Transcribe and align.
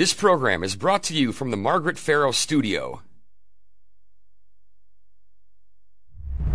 This 0.00 0.14
program 0.14 0.64
is 0.64 0.76
brought 0.76 1.02
to 1.02 1.14
you 1.14 1.30
from 1.30 1.50
the 1.50 1.58
Margaret 1.58 1.98
Farrow 1.98 2.30
Studio. 2.30 3.02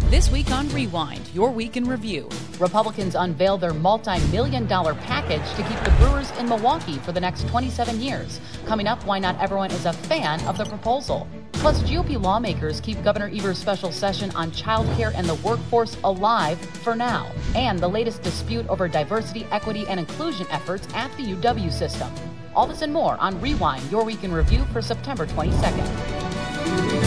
This 0.10 0.32
week 0.32 0.50
on 0.50 0.68
Rewind, 0.70 1.30
your 1.32 1.52
week 1.52 1.78
in 1.78 1.86
review. 1.86 2.28
Republicans 2.58 3.14
unveil 3.14 3.60
their 3.60 3.72
multi 3.72 4.20
million 4.32 4.66
dollar 4.66 4.96
package 4.96 5.48
to 5.58 5.62
keep 5.62 5.80
the 5.84 5.94
Brewers 6.00 6.32
in 6.40 6.50
Milwaukee 6.50 6.98
for 6.98 7.12
the 7.12 7.20
next 7.20 7.48
27 7.50 8.02
years. 8.02 8.42
Coming 8.66 8.88
up, 8.88 9.06
why 9.06 9.20
not 9.20 9.40
everyone 9.40 9.70
is 9.70 9.86
a 9.86 9.94
fan 9.94 10.44
of 10.48 10.58
the 10.58 10.66
proposal. 10.66 11.28
Plus, 11.52 11.84
GOP 11.84 12.20
lawmakers 12.20 12.82
keep 12.82 13.04
Governor 13.04 13.30
Evers' 13.32 13.60
special 13.60 13.92
session 13.92 14.32
on 14.32 14.50
child 14.54 14.88
care 14.98 15.12
and 15.14 15.30
the 15.30 15.36
workforce 15.48 15.96
alive 16.04 16.58
for 16.58 16.96
now. 16.96 17.32
And 17.54 17.78
the 17.78 17.88
latest 17.88 18.24
dispute 18.24 18.68
over 18.70 18.88
diversity, 18.88 19.46
equity, 19.52 19.86
and 19.88 20.00
inclusion 20.00 20.48
efforts 20.50 20.88
at 20.96 21.16
the 21.18 21.36
UW 21.36 21.72
system. 21.72 22.12
All 22.56 22.66
this 22.68 22.82
and 22.82 22.94
more 22.94 23.18
on 23.20 23.40
Rewind, 23.42 23.92
your 23.92 24.06
week 24.06 24.24
in 24.24 24.32
review 24.32 24.64
for 24.72 24.82
September 24.82 25.26
22nd. 25.26 27.05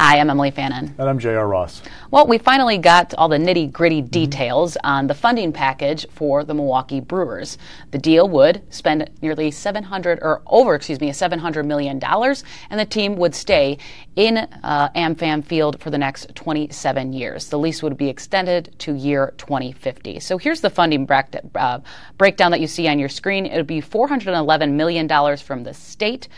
Hi, 0.00 0.20
I'm 0.20 0.30
Emilee 0.30 0.52
Fannon. 0.52 0.94
And 0.96 1.08
I'm 1.08 1.18
J.R. 1.18 1.48
Ross. 1.48 1.82
Well, 2.12 2.24
we 2.28 2.38
finally 2.38 2.78
got 2.78 3.14
all 3.14 3.28
the 3.28 3.36
nitty 3.36 3.72
gritty 3.72 4.00
mm-hmm. 4.00 4.10
details 4.10 4.76
on 4.84 5.08
the 5.08 5.14
funding 5.14 5.52
package 5.52 6.06
for 6.10 6.44
the 6.44 6.54
Milwaukee 6.54 7.00
Brewers. 7.00 7.58
The 7.90 7.98
deal 7.98 8.28
would 8.28 8.62
spend 8.72 9.10
nearly 9.22 9.50
700 9.50 10.20
or 10.22 10.42
over, 10.46 10.76
excuse 10.76 11.00
me, 11.00 11.12
700 11.12 11.66
million 11.66 11.98
dollars, 11.98 12.44
and 12.70 12.78
the 12.78 12.84
team 12.84 13.16
would 13.16 13.34
stay 13.34 13.76
in 14.14 14.36
uh, 14.36 14.88
AmFam 14.90 15.44
Field 15.44 15.80
for 15.80 15.90
the 15.90 15.98
next 15.98 16.32
27 16.36 17.12
years. 17.12 17.48
The 17.48 17.58
lease 17.58 17.82
would 17.82 17.96
be 17.96 18.08
extended 18.08 18.76
to 18.78 18.94
year 18.94 19.34
2050. 19.36 20.20
So 20.20 20.38
here's 20.38 20.60
the 20.60 20.70
funding 20.70 21.06
break, 21.06 21.26
uh, 21.56 21.80
breakdown 22.16 22.52
that 22.52 22.60
you 22.60 22.68
see 22.68 22.86
on 22.86 23.00
your 23.00 23.08
screen. 23.08 23.46
It 23.46 23.56
would 23.56 23.66
be 23.66 23.80
411 23.80 24.76
million 24.76 25.08
dollars 25.08 25.42
from 25.42 25.64
the 25.64 25.74
state. 25.74 26.28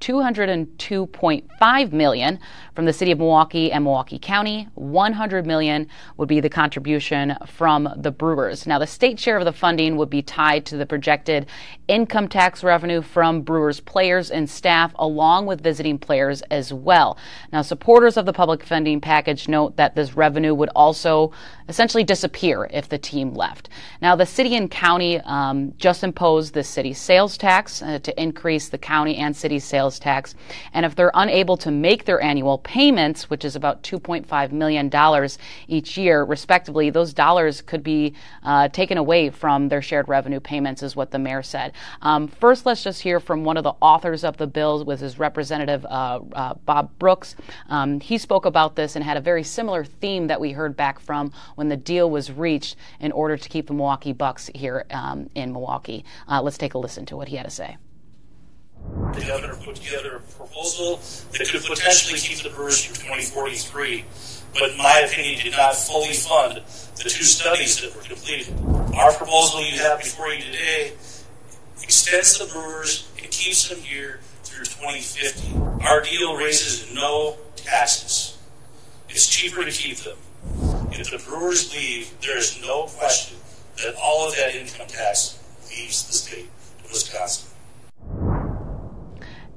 202.5 0.00 1.92
million 1.92 2.38
from 2.74 2.84
the 2.84 2.92
city 2.92 3.10
of 3.10 3.18
Milwaukee 3.18 3.72
and 3.72 3.84
Milwaukee 3.84 4.18
County. 4.18 4.68
100 4.74 5.46
million 5.46 5.88
would 6.16 6.28
be 6.28 6.40
the 6.40 6.48
contribution 6.48 7.36
from 7.46 7.88
the 7.96 8.10
Brewers. 8.10 8.66
Now, 8.66 8.78
the 8.78 8.86
state 8.86 9.18
share 9.18 9.38
of 9.38 9.44
the 9.44 9.52
funding 9.52 9.96
would 9.96 10.10
be 10.10 10.22
tied 10.22 10.66
to 10.66 10.76
the 10.76 10.86
projected 10.86 11.46
income 11.88 12.28
tax 12.28 12.62
revenue 12.62 13.00
from 13.00 13.42
Brewers 13.42 13.80
players 13.80 14.30
and 14.30 14.48
staff, 14.48 14.92
along 14.98 15.46
with 15.46 15.62
visiting 15.62 15.98
players 15.98 16.42
as 16.42 16.72
well. 16.72 17.16
Now, 17.52 17.62
supporters 17.62 18.16
of 18.16 18.26
the 18.26 18.32
public 18.32 18.64
funding 18.64 19.00
package 19.00 19.48
note 19.48 19.76
that 19.76 19.94
this 19.94 20.16
revenue 20.16 20.54
would 20.54 20.70
also 20.76 21.32
essentially 21.68 22.04
disappear 22.04 22.68
if 22.72 22.88
the 22.88 22.98
team 22.98 23.34
left. 23.34 23.68
Now, 24.02 24.16
the 24.16 24.26
city 24.26 24.54
and 24.56 24.70
county 24.70 25.20
um, 25.20 25.72
just 25.78 26.04
imposed 26.04 26.54
the 26.54 26.64
city 26.64 26.92
sales 26.92 27.38
tax 27.38 27.82
uh, 27.82 27.98
to 28.00 28.22
increase 28.22 28.68
the 28.68 28.78
county 28.78 29.16
and 29.16 29.34
city 29.34 29.58
sales 29.58 29.85
tax, 29.98 30.34
and 30.72 30.86
if 30.86 30.94
they're 30.94 31.10
unable 31.14 31.56
to 31.58 31.70
make 31.70 32.04
their 32.04 32.20
annual 32.20 32.58
payments, 32.58 33.28
which 33.30 33.44
is 33.44 33.56
about 33.56 33.82
$2.5 33.82 34.52
million 34.52 34.90
each 35.68 35.96
year, 35.96 36.24
respectively, 36.24 36.90
those 36.90 37.12
dollars 37.12 37.62
could 37.62 37.82
be 37.82 38.14
uh, 38.42 38.68
taken 38.68 38.98
away 38.98 39.30
from 39.30 39.68
their 39.68 39.82
shared 39.82 40.08
revenue 40.08 40.40
payments, 40.40 40.82
is 40.82 40.94
what 40.94 41.10
the 41.10 41.18
mayor 41.18 41.42
said. 41.42 41.72
Um, 42.02 42.28
first, 42.28 42.66
let's 42.66 42.82
just 42.84 43.02
hear 43.02 43.20
from 43.20 43.44
one 43.44 43.56
of 43.56 43.64
the 43.64 43.74
authors 43.80 44.22
of 44.22 44.36
the 44.36 44.46
bill, 44.46 44.84
with 44.84 45.00
his 45.00 45.18
representative 45.18 45.84
uh, 45.86 46.20
uh, 46.32 46.54
Bob 46.64 46.90
Brooks. 46.98 47.36
Um, 47.68 48.00
he 48.00 48.18
spoke 48.18 48.44
about 48.44 48.76
this 48.76 48.96
and 48.96 49.04
had 49.04 49.16
a 49.16 49.20
very 49.20 49.42
similar 49.42 49.84
theme 49.84 50.26
that 50.26 50.40
we 50.40 50.52
heard 50.52 50.76
back 50.76 50.98
from 51.00 51.32
when 51.54 51.68
the 51.68 51.76
deal 51.76 52.10
was 52.10 52.30
reached 52.30 52.76
in 53.00 53.12
order 53.12 53.36
to 53.36 53.48
keep 53.48 53.66
the 53.66 53.74
Milwaukee 53.74 54.12
Bucks 54.12 54.50
here 54.54 54.84
um, 54.90 55.30
in 55.34 55.52
Milwaukee. 55.52 56.04
Uh, 56.28 56.42
let's 56.42 56.58
take 56.58 56.74
a 56.74 56.78
listen 56.78 57.06
to 57.06 57.16
what 57.16 57.28
he 57.28 57.36
had 57.36 57.44
to 57.44 57.50
say. 57.50 57.76
The 59.14 59.24
governor 59.26 59.56
put 59.56 59.76
together 59.76 60.16
a 60.16 60.20
proposal 60.20 61.00
that 61.32 61.48
could 61.48 61.64
potentially 61.64 62.18
keep 62.18 62.42
the 62.42 62.50
Brewers 62.50 62.84
through 62.84 62.96
2043, 62.96 64.04
but 64.52 64.70
in 64.70 64.78
my 64.78 65.00
opinion 65.00 65.40
did 65.42 65.52
not 65.52 65.74
fully 65.74 66.12
fund 66.12 66.62
the 66.96 67.08
two 67.08 67.24
studies 67.24 67.80
that 67.80 67.94
were 67.96 68.02
completed. 68.02 68.54
Our 68.94 69.12
proposal 69.12 69.62
you 69.62 69.78
have 69.78 70.00
before 70.00 70.28
you 70.28 70.42
today 70.42 70.92
extends 71.82 72.38
the 72.38 72.46
Brewers 72.52 73.10
and 73.22 73.30
keeps 73.30 73.68
them 73.68 73.78
here 73.78 74.20
through 74.42 74.64
2050. 74.64 75.86
Our 75.86 76.02
deal 76.02 76.36
raises 76.36 76.92
no 76.94 77.36
taxes. 77.56 78.38
It's 79.08 79.26
cheaper 79.28 79.64
to 79.64 79.70
keep 79.70 79.98
them. 79.98 80.16
If 80.92 81.10
the 81.10 81.18
Brewers 81.18 81.72
leave, 81.74 82.12
there 82.20 82.38
is 82.38 82.60
no 82.62 82.84
question 82.84 83.38
that 83.82 83.94
all 84.02 84.26
of 84.28 84.34
that 84.36 84.54
income 84.54 84.86
tax 84.86 85.38
leaves 85.68 86.06
the 86.06 86.12
state 86.12 86.48
of 86.84 86.90
Wisconsin. 86.90 87.45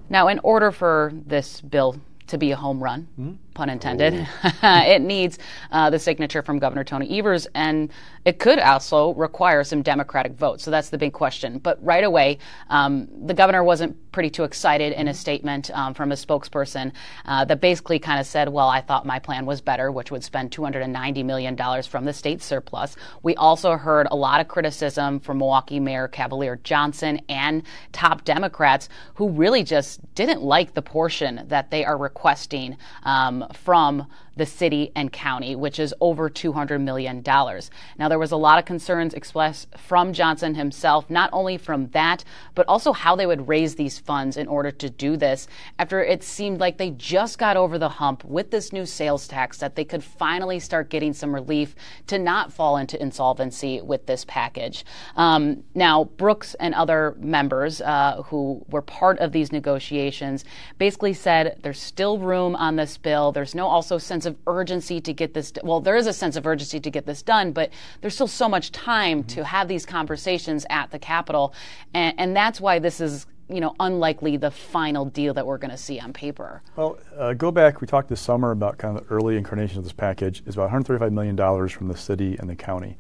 Now, 0.10 0.28
in 0.28 0.40
order 0.40 0.72
for 0.72 1.12
this 1.14 1.62
bill 1.62 2.02
to 2.28 2.38
be 2.38 2.52
a 2.52 2.56
home 2.56 2.84
run, 2.84 3.08
mm-hmm. 3.20 3.34
Pun 3.60 3.70
intended, 3.70 4.26
it 4.64 5.02
needs 5.02 5.38
uh, 5.72 5.90
the 5.90 6.00
signature 6.00 6.42
from 6.42 6.60
Governor 6.60 6.86
Tony 6.86 7.20
Evers, 7.20 7.46
and 7.56 7.92
it 8.24 8.40
could 8.40 8.58
also 8.58 9.14
require 9.16 9.66
some 9.66 9.82
Democratic 9.82 10.32
votes. 10.34 10.64
So 10.64 10.72
that's 10.72 10.90
the 10.90 10.98
big 10.98 11.12
question. 11.12 11.60
But 11.60 11.84
right 11.84 12.06
away, 12.06 12.38
um, 12.70 13.10
the 13.26 13.34
governor 13.34 13.64
wasn't 13.64 13.98
pretty 14.12 14.30
too 14.30 14.44
excited 14.44 14.94
in 14.94 15.08
a 15.10 15.14
statement 15.14 15.70
um, 15.72 15.94
from 15.94 16.12
a 16.12 16.16
spokesperson 16.16 16.92
uh, 17.26 17.46
that 17.46 17.60
basically 17.60 18.00
kind 18.00 18.20
of 18.20 18.26
said, 18.26 18.48
"Well, 18.48 18.70
I 18.70 18.80
thought 18.80 19.06
my 19.06 19.20
plan 19.20 19.46
was 19.46 19.60
better, 19.60 19.92
which 19.92 20.10
would 20.10 20.24
spend 20.24 20.54
290 20.54 21.24
million 21.24 21.56
dollars 21.56 21.86
from 21.86 22.06
the 22.06 22.14
state 22.14 22.42
surplus." 22.42 22.96
We 23.24 23.36
also 23.36 23.76
heard 23.76 24.08
a 24.10 24.16
lot 24.16 24.40
of 24.40 24.48
criticism 24.48 25.20
from 25.20 25.40
Milwaukee 25.40 25.82
Mayor 25.82 26.08
Cavalier 26.08 26.60
Johnson 26.64 27.20
and 27.28 27.64
top 27.92 28.24
Democrats 28.24 28.88
who 29.16 29.30
really 29.30 29.64
just 29.64 30.00
didn't 30.16 30.42
like 30.42 30.74
the 30.74 30.82
portion 30.82 31.44
that 31.48 31.72
they 31.72 31.84
are 31.84 31.98
requesting 31.98 32.78
um, 33.04 33.46
from 33.54 34.08
the 34.40 34.46
city 34.46 34.92
and 34.96 35.14
county, 35.14 35.56
which 35.56 35.78
is 35.78 35.94
over 36.02 36.30
$200 36.30 36.82
million. 36.82 37.22
Now, 37.24 38.10
there 38.10 38.18
was 38.18 38.32
a 38.32 38.38
lot 38.38 38.58
of 38.58 38.66
concerns 38.66 39.14
expressed 39.14 39.68
from 39.78 40.14
Johnson 40.14 40.56
himself, 40.56 41.10
not 41.10 41.30
only 41.32 41.58
from 41.58 41.90
that, 41.90 42.24
but 42.56 42.66
also 42.68 42.94
how 42.94 43.16
they 43.16 43.28
would 43.28 43.48
raise 43.48 43.76
these 43.76 44.00
funds 44.00 44.38
in 44.38 44.48
order 44.48 44.72
to 44.72 44.90
do 44.90 45.18
this 45.18 45.48
after 45.78 46.02
it 46.02 46.24
seemed 46.24 46.60
like 46.60 46.78
they 46.78 46.90
just 46.92 47.38
got 47.38 47.58
over 47.58 47.78
the 47.78 47.90
hump 47.90 48.24
with 48.24 48.50
this 48.50 48.72
new 48.72 48.86
sales 48.86 49.28
tax 49.28 49.58
that 49.58 49.76
they 49.76 49.84
could 49.86 50.04
finally 50.04 50.60
start 50.60 50.90
getting 50.90 51.14
some 51.14 51.36
relief 51.36 51.76
to 52.08 52.18
not 52.18 52.52
fall 52.52 52.78
into 52.78 53.00
insolvency 53.02 53.82
with 53.82 54.06
this 54.06 54.24
package. 54.26 54.86
Um, 55.16 55.64
now, 55.76 56.06
Brooks 56.06 56.56
and 56.56 56.74
other 56.74 57.16
members 57.20 57.82
uh, 57.82 58.24
who 58.28 58.66
were 58.70 58.82
part 58.82 59.20
of 59.20 59.34
these 59.34 59.52
negotiations 59.52 60.46
basically 60.78 61.14
said 61.14 61.60
there's 61.62 61.80
still 61.80 62.18
room 62.18 62.56
on 62.56 62.78
this 62.78 62.98
bill. 62.98 63.34
There's 63.34 63.54
no 63.54 63.68
also 63.68 63.98
sense 63.98 64.26
of 64.30 64.38
urgency 64.48 65.02
to 65.02 65.14
get 65.14 65.34
this. 65.34 65.52
Well, 65.64 65.82
there 65.82 65.98
is 65.98 66.08
a 66.08 66.14
sense 66.14 66.36
of 66.36 66.48
urgency 66.48 66.80
to 66.80 66.90
get 66.90 67.06
this 67.06 67.22
done, 67.22 67.52
but 67.52 67.70
there's 68.02 68.14
still 68.14 68.28
so 68.28 68.48
much 68.48 68.72
time 68.72 69.24
to 69.26 69.44
have 69.44 69.68
these 69.68 69.86
conversations 69.86 70.66
at 70.70 70.92
the 70.92 71.00
Capitol, 71.00 71.54
and, 71.94 72.18
and 72.18 72.36
that's 72.36 72.62
why 72.62 72.80
this 72.80 73.02
is 73.02 73.28
you 73.50 73.60
know, 73.60 73.76
unlikely 73.80 74.38
the 74.38 74.52
final 74.52 75.06
deal 75.06 75.34
that 75.34 75.46
we're 75.46 75.58
going 75.58 75.72
to 75.72 75.78
see 75.78 76.00
on 76.00 76.14
paper. 76.14 76.62
Well, 76.76 77.00
uh, 77.18 77.34
go 77.34 77.52
back. 77.52 77.82
We 77.82 77.88
talked 77.88 78.08
this 78.08 78.22
summer 78.22 78.52
about 78.52 78.78
kind 78.78 78.96
of 78.96 79.08
the 79.08 79.14
early 79.14 79.38
incarnation 79.38 79.80
of 79.80 79.84
this 79.84 79.94
package. 79.94 80.44
Is 80.46 80.54
about 80.54 80.66
135 80.66 81.12
million 81.12 81.36
dollars 81.36 81.72
from 81.72 81.88
the 81.88 81.98
city 81.98 82.38
and 82.40 82.48
the 82.50 82.56
county. 82.56 82.96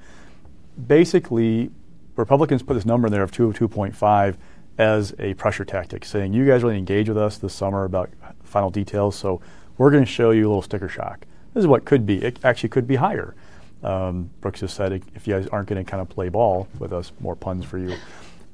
Basically, 0.88 1.70
Republicans 2.16 2.64
put 2.64 2.74
this 2.74 2.86
number 2.86 3.08
in 3.08 3.14
there 3.14 3.24
of 3.24 3.32
two 3.32 3.48
of 3.48 3.58
2.5 3.58 4.38
as 4.80 5.14
a 5.20 5.34
pressure 5.36 5.66
tactic, 5.66 6.04
saying 6.04 6.34
you 6.34 6.48
guys 6.48 6.64
really 6.64 6.78
engage 6.78 7.10
with 7.10 7.18
us 7.18 7.38
this 7.38 7.54
summer 7.54 7.84
about 7.84 8.10
final 8.44 8.70
details. 8.70 9.16
So 9.16 9.42
we're 9.80 9.90
going 9.90 10.04
to 10.04 10.12
show 10.12 10.32
you 10.32 10.46
a 10.46 10.50
little 10.50 10.62
sticker 10.62 10.90
shock. 10.90 11.26
This 11.54 11.62
is 11.62 11.68
what 11.68 11.86
could 11.86 12.06
be. 12.06 12.18
It 12.18 12.38
actually 12.44 12.70
could 12.70 12.86
be 12.86 12.98
higher. 12.98 13.34
Um, 13.82 14.30
Brooks 14.42 14.60
just 14.60 14.76
said 14.76 14.92
if 15.16 15.26
you 15.26 15.34
guys 15.34 15.48
aren't 15.48 15.70
going 15.70 15.84
to 15.84 15.90
kind 15.90 16.02
of 16.02 16.10
play 16.10 16.28
ball 16.28 16.68
with 16.78 16.92
us, 16.92 17.14
more 17.22 17.36
puns 17.36 17.66
for 17.66 17.78
you. 17.78 17.96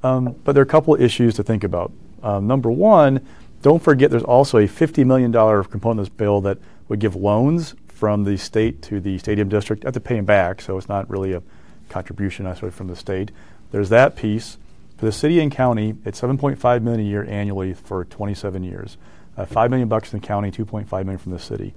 Um, 0.04 0.36
but 0.44 0.52
there 0.52 0.62
are 0.62 0.64
a 0.64 0.68
couple 0.68 0.94
of 0.94 1.02
issues 1.02 1.34
to 1.34 1.42
think 1.42 1.64
about. 1.64 1.92
Um, 2.22 2.46
number 2.46 2.70
one, 2.70 3.26
don't 3.60 3.82
forget 3.82 4.10
there's 4.10 4.22
also 4.22 4.58
a 4.58 4.68
$50 4.68 5.04
million 5.04 5.32
component 5.32 6.00
of 6.00 6.06
this 6.06 6.16
bill 6.16 6.40
that 6.42 6.58
would 6.88 7.00
give 7.00 7.16
loans 7.16 7.74
from 7.88 8.22
the 8.22 8.36
state 8.36 8.80
to 8.82 9.00
the 9.00 9.18
stadium 9.18 9.48
district. 9.48 9.82
You 9.82 9.88
have 9.88 9.94
to 9.94 10.00
pay 10.00 10.16
them 10.16 10.26
back, 10.26 10.62
so 10.62 10.78
it's 10.78 10.88
not 10.88 11.10
really 11.10 11.32
a 11.32 11.42
contribution 11.88 12.44
necessarily 12.44 12.74
from 12.74 12.86
the 12.86 12.96
state. 12.96 13.32
There's 13.72 13.88
that 13.88 14.14
piece. 14.14 14.58
For 14.96 15.06
the 15.06 15.12
city 15.12 15.40
and 15.40 15.50
county, 15.50 15.96
it's 16.04 16.20
7.5 16.20 16.82
million 16.82 17.00
a 17.00 17.08
year 17.08 17.24
annually 17.28 17.74
for 17.74 18.04
27 18.04 18.62
years 18.62 18.96
uh, 19.36 19.44
five 19.44 19.70
million 19.70 19.88
bucks 19.88 20.12
in 20.12 20.20
the 20.20 20.26
county, 20.26 20.50
2.5 20.50 20.90
million 20.90 21.18
from 21.18 21.32
the 21.32 21.38
city. 21.38 21.74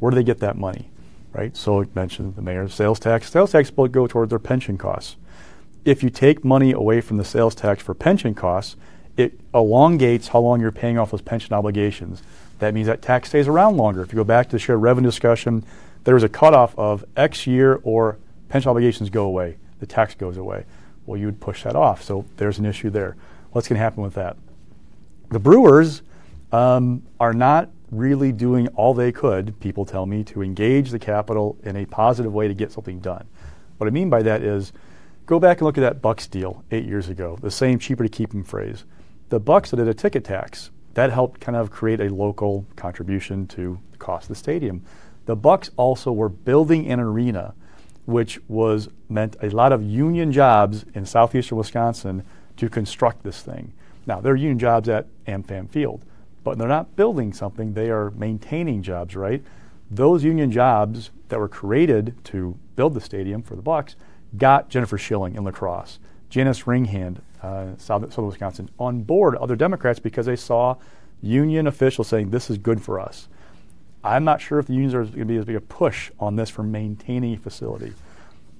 Where 0.00 0.10
do 0.10 0.16
they 0.16 0.24
get 0.24 0.40
that 0.40 0.56
money? 0.56 0.90
Right. 1.32 1.56
So 1.56 1.82
I 1.82 1.86
mentioned 1.94 2.36
the 2.36 2.42
mayor's 2.42 2.74
sales 2.74 3.00
tax. 3.00 3.30
Sales 3.30 3.52
tax 3.52 3.72
will 3.76 3.88
go 3.88 4.06
toward 4.06 4.30
their 4.30 4.38
pension 4.38 4.78
costs. 4.78 5.16
If 5.84 6.02
you 6.02 6.08
take 6.08 6.44
money 6.44 6.72
away 6.72 7.00
from 7.00 7.16
the 7.16 7.24
sales 7.24 7.54
tax 7.54 7.82
for 7.82 7.92
pension 7.92 8.34
costs, 8.34 8.76
it 9.16 9.38
elongates 9.52 10.28
how 10.28 10.40
long 10.40 10.60
you're 10.60 10.72
paying 10.72 10.96
off 10.96 11.10
those 11.10 11.22
pension 11.22 11.52
obligations. 11.52 12.22
That 12.60 12.72
means 12.72 12.86
that 12.86 13.02
tax 13.02 13.28
stays 13.28 13.48
around 13.48 13.76
longer. 13.76 14.02
If 14.02 14.12
you 14.12 14.16
go 14.16 14.24
back 14.24 14.46
to 14.46 14.52
the 14.52 14.58
shared 14.58 14.80
revenue 14.80 15.08
discussion, 15.08 15.64
there 16.04 16.14
was 16.14 16.22
a 16.22 16.28
cutoff 16.28 16.78
of 16.78 17.04
X 17.16 17.46
year 17.46 17.80
or 17.82 18.18
pension 18.48 18.70
obligations 18.70 19.10
go 19.10 19.24
away, 19.24 19.56
the 19.80 19.86
tax 19.86 20.14
goes 20.14 20.36
away. 20.36 20.64
Well, 21.06 21.18
you 21.18 21.26
would 21.26 21.40
push 21.40 21.64
that 21.64 21.76
off. 21.76 22.02
So 22.02 22.24
there's 22.36 22.58
an 22.58 22.66
issue 22.66 22.90
there. 22.90 23.16
what's 23.50 23.68
going 23.68 23.76
to 23.76 23.82
happen 23.82 24.02
with 24.02 24.14
that? 24.14 24.36
The 25.30 25.38
Brewers 25.38 26.02
um, 26.54 27.02
are 27.18 27.32
not 27.32 27.68
really 27.90 28.30
doing 28.30 28.68
all 28.68 28.94
they 28.94 29.10
could, 29.10 29.58
people 29.58 29.84
tell 29.84 30.06
me, 30.06 30.22
to 30.22 30.40
engage 30.40 30.90
the 30.90 30.98
capital 31.00 31.58
in 31.64 31.74
a 31.74 31.84
positive 31.84 32.32
way 32.32 32.46
to 32.46 32.54
get 32.54 32.70
something 32.70 33.00
done. 33.00 33.26
What 33.78 33.88
I 33.88 33.90
mean 33.90 34.08
by 34.08 34.22
that 34.22 34.40
is 34.42 34.72
go 35.26 35.40
back 35.40 35.58
and 35.58 35.66
look 35.66 35.76
at 35.78 35.80
that 35.80 36.00
Bucks 36.00 36.28
deal 36.28 36.62
eight 36.70 36.84
years 36.84 37.08
ago, 37.08 37.36
the 37.40 37.50
same 37.50 37.80
cheaper 37.80 38.04
to 38.04 38.08
keep 38.08 38.30
them 38.30 38.44
phrase. 38.44 38.84
The 39.30 39.40
Bucks 39.40 39.72
did 39.72 39.88
a 39.88 39.94
ticket 39.94 40.24
tax. 40.24 40.70
That 40.94 41.10
helped 41.10 41.40
kind 41.40 41.56
of 41.56 41.72
create 41.72 42.00
a 42.00 42.08
local 42.08 42.66
contribution 42.76 43.48
to 43.48 43.80
the 43.90 43.98
cost 43.98 44.24
of 44.24 44.28
the 44.28 44.34
stadium. 44.36 44.84
The 45.26 45.34
Bucks 45.34 45.72
also 45.76 46.12
were 46.12 46.28
building 46.28 46.86
an 46.90 47.00
arena 47.00 47.54
which 48.06 48.38
was 48.46 48.88
meant 49.08 49.34
a 49.42 49.48
lot 49.48 49.72
of 49.72 49.82
union 49.82 50.30
jobs 50.30 50.84
in 50.94 51.04
southeastern 51.04 51.58
Wisconsin 51.58 52.22
to 52.58 52.68
construct 52.68 53.24
this 53.24 53.40
thing. 53.40 53.72
Now, 54.06 54.20
there 54.20 54.34
are 54.34 54.36
union 54.36 54.58
jobs 54.58 54.88
at 54.90 55.06
AmFam 55.26 55.70
Field, 55.70 56.04
but 56.44 56.58
they're 56.58 56.68
not 56.68 56.94
building 56.94 57.32
something, 57.32 57.72
they 57.72 57.90
are 57.90 58.10
maintaining 58.12 58.82
jobs, 58.82 59.16
right? 59.16 59.42
Those 59.90 60.22
union 60.22 60.50
jobs 60.50 61.10
that 61.28 61.38
were 61.38 61.48
created 61.48 62.14
to 62.24 62.56
build 62.76 62.94
the 62.94 63.00
stadium 63.00 63.42
for 63.42 63.56
the 63.56 63.62
Bucks 63.62 63.96
got 64.36 64.68
Jennifer 64.68 64.98
Schilling 64.98 65.34
in 65.34 65.44
La 65.44 65.50
Crosse, 65.50 65.98
Janice 66.28 66.62
Ringhand, 66.62 67.18
uh, 67.42 67.76
South, 67.78 68.02
Southern 68.12 68.26
Wisconsin, 68.26 68.68
on 68.78 69.02
board 69.02 69.36
other 69.36 69.56
Democrats 69.56 69.98
because 69.98 70.26
they 70.26 70.36
saw 70.36 70.76
union 71.22 71.66
officials 71.66 72.08
saying 72.08 72.30
this 72.30 72.50
is 72.50 72.58
good 72.58 72.82
for 72.82 73.00
us. 73.00 73.28
I'm 74.02 74.24
not 74.24 74.40
sure 74.40 74.58
if 74.58 74.66
the 74.66 74.74
unions 74.74 74.94
are 74.94 75.04
going 75.04 75.20
to 75.20 75.24
be 75.24 75.36
as 75.36 75.46
big 75.46 75.56
a 75.56 75.60
push 75.60 76.10
on 76.20 76.36
this 76.36 76.50
for 76.50 76.62
maintaining 76.62 77.34
a 77.34 77.36
facility. 77.38 77.92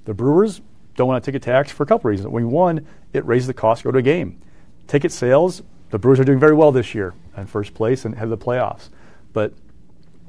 The 0.07 0.15
Brewers 0.15 0.63
don't 0.97 1.09
want 1.09 1.23
to 1.23 1.31
take 1.31 1.37
a 1.37 1.45
tax 1.45 1.71
for 1.71 1.83
a 1.83 1.87
couple 1.87 2.09
reasons. 2.09 2.29
When 2.29 2.51
one, 2.51 2.87
it 3.13 3.27
raises 3.27 3.47
the 3.47 3.55
cost 3.55 3.83
to 3.83 3.89
go 3.89 3.93
to 3.93 3.99
a 3.99 4.03
game. 4.03 4.41
Ticket 4.87 5.13
sales, 5.13 5.63
the 5.95 5.99
Brewers 6.01 6.19
are 6.19 6.25
doing 6.25 6.41
very 6.41 6.55
well 6.55 6.73
this 6.73 6.93
year 6.93 7.15
in 7.37 7.47
first 7.47 7.73
place 7.73 8.05
and 8.05 8.17
head 8.17 8.25
of 8.25 8.31
the 8.31 8.37
playoffs. 8.37 8.89
But 9.33 9.53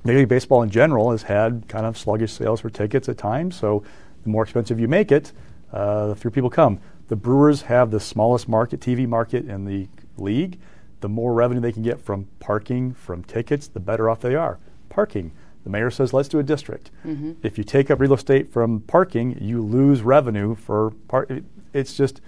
Major 0.03 0.19
League 0.19 0.27
Baseball 0.27 0.62
in 0.62 0.69
general 0.69 1.09
has 1.09 1.23
had 1.23 1.67
kind 1.67 1.88
of 1.88 1.97
sluggish 1.97 2.33
sales 2.33 2.62
for 2.62 2.69
tickets 2.69 3.09
at 3.09 3.17
times. 3.17 3.56
So 3.56 3.83
the 4.21 4.29
more 4.29 4.44
expensive 4.44 4.79
you 4.79 4.88
make 4.88 5.12
it, 5.12 5.31
uh, 5.73 6.06
the 6.06 6.15
fewer 6.15 6.29
people 6.29 6.51
come. 6.51 6.79
The 7.07 7.15
Brewers 7.15 7.63
have 7.63 7.89
the 7.89 8.00
smallest 8.00 8.47
market, 8.47 8.79
TV 8.79 9.07
market 9.07 9.50
in 9.50 9.65
the 9.65 9.88
league. 10.17 10.59
The 11.00 11.09
more 11.09 11.33
revenue 11.33 11.62
they 11.62 11.71
can 11.71 11.81
get 11.81 12.00
from 12.00 12.27
parking, 12.39 12.94
from 12.94 13.23
tickets, 13.23 13.67
the 13.67 13.79
better 13.79 14.07
off 14.07 14.19
they 14.19 14.35
are. 14.35 14.59
Parking. 14.89 15.31
The 15.63 15.71
mayor 15.71 15.89
says, 15.89 16.13
let's 16.13 16.29
do 16.29 16.38
a 16.38 16.44
district. 16.44 16.91
Mm-hmm. 17.03 17.31
If 17.41 17.57
you 17.57 17.63
take 17.63 17.89
up 17.89 18.00
real 18.00 18.13
estate 18.13 18.53
from 18.53 18.81
parking, 18.81 19.35
you 19.41 19.63
lose 19.63 20.03
revenue 20.03 20.53
for 20.53 20.91
park. 21.07 21.31
It's 21.73 21.97
just 21.97 22.21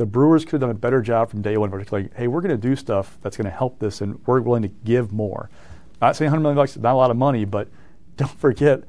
the 0.00 0.06
Brewers 0.06 0.46
could 0.46 0.52
have 0.52 0.60
done 0.62 0.70
a 0.70 0.74
better 0.74 1.02
job 1.02 1.28
from 1.28 1.42
day 1.42 1.58
one, 1.58 1.70
particularly, 1.70 2.08
hey, 2.16 2.26
we're 2.26 2.40
going 2.40 2.58
to 2.58 2.68
do 2.68 2.74
stuff 2.74 3.18
that's 3.20 3.36
going 3.36 3.44
to 3.44 3.50
help 3.50 3.80
this, 3.80 4.00
and 4.00 4.18
we're 4.26 4.40
willing 4.40 4.62
to 4.62 4.68
give 4.68 5.12
more. 5.12 5.50
Not 6.00 6.16
saying 6.16 6.30
100 6.30 6.40
million 6.40 6.56
bucks 6.56 6.70
is 6.70 6.82
not 6.82 6.94
a 6.94 6.96
lot 6.96 7.10
of 7.10 7.18
money, 7.18 7.44
but 7.44 7.68
don't 8.16 8.30
forget, 8.30 8.84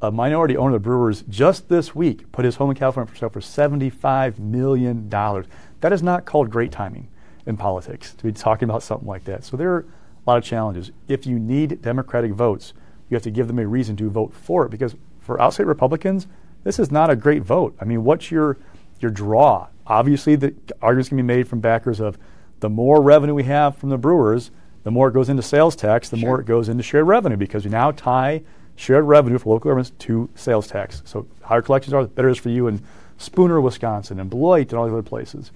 a 0.00 0.10
minority 0.10 0.56
owner 0.56 0.74
of 0.74 0.82
the 0.82 0.88
Brewers 0.88 1.24
just 1.28 1.68
this 1.68 1.94
week 1.94 2.32
put 2.32 2.46
his 2.46 2.56
home 2.56 2.70
in 2.70 2.76
California 2.76 3.12
for 3.12 3.18
sale 3.18 3.28
for 3.28 3.42
75 3.42 4.38
million 4.38 5.10
dollars. 5.10 5.44
That 5.82 5.92
is 5.92 6.02
not 6.02 6.24
called 6.24 6.48
great 6.48 6.72
timing 6.72 7.08
in 7.44 7.58
politics 7.58 8.14
to 8.14 8.24
be 8.24 8.32
talking 8.32 8.66
about 8.66 8.82
something 8.82 9.06
like 9.06 9.24
that. 9.24 9.44
So 9.44 9.58
there 9.58 9.74
are 9.74 9.80
a 9.80 10.30
lot 10.30 10.38
of 10.38 10.44
challenges. 10.44 10.90
If 11.06 11.26
you 11.26 11.38
need 11.38 11.82
Democratic 11.82 12.32
votes, 12.32 12.72
you 13.10 13.14
have 13.14 13.22
to 13.24 13.30
give 13.30 13.46
them 13.46 13.58
a 13.58 13.66
reason 13.66 13.94
to 13.96 14.08
vote 14.08 14.32
for 14.32 14.64
it 14.64 14.70
because 14.70 14.96
for 15.20 15.38
outside 15.38 15.66
Republicans, 15.66 16.26
this 16.64 16.78
is 16.78 16.90
not 16.90 17.10
a 17.10 17.16
great 17.16 17.42
vote. 17.42 17.76
I 17.78 17.84
mean, 17.84 18.04
what's 18.04 18.30
your 18.30 18.56
your 19.00 19.10
draw? 19.10 19.68
Obviously, 19.86 20.36
the 20.36 20.54
arguments 20.82 21.08
can 21.08 21.16
be 21.16 21.22
made 21.22 21.48
from 21.48 21.60
backers 21.60 22.00
of 22.00 22.18
the 22.60 22.68
more 22.68 23.02
revenue 23.02 23.34
we 23.34 23.44
have 23.44 23.76
from 23.76 23.90
the 23.90 23.98
Brewers, 23.98 24.50
the 24.82 24.90
more 24.90 25.08
it 25.08 25.12
goes 25.12 25.28
into 25.28 25.42
sales 25.42 25.76
tax, 25.76 26.08
the 26.08 26.16
sure. 26.16 26.28
more 26.28 26.40
it 26.40 26.46
goes 26.46 26.68
into 26.68 26.82
shared 26.82 27.06
revenue 27.06 27.36
because 27.36 27.64
we 27.64 27.70
now 27.70 27.90
tie 27.90 28.42
shared 28.76 29.04
revenue 29.04 29.38
for 29.38 29.50
local 29.50 29.70
governments 29.70 29.92
to 29.98 30.28
sales 30.34 30.66
tax. 30.68 31.02
So 31.04 31.26
higher 31.42 31.62
collections 31.62 31.92
are, 31.94 32.02
the 32.02 32.08
better 32.08 32.28
it 32.28 32.32
is 32.32 32.38
for 32.38 32.50
you 32.50 32.68
in 32.68 32.82
Spooner, 33.18 33.60
Wisconsin, 33.60 34.20
and 34.20 34.28
Beloit, 34.28 34.70
and 34.70 34.74
all 34.74 34.86
these 34.86 34.92
other 34.92 35.02
places. 35.02 35.50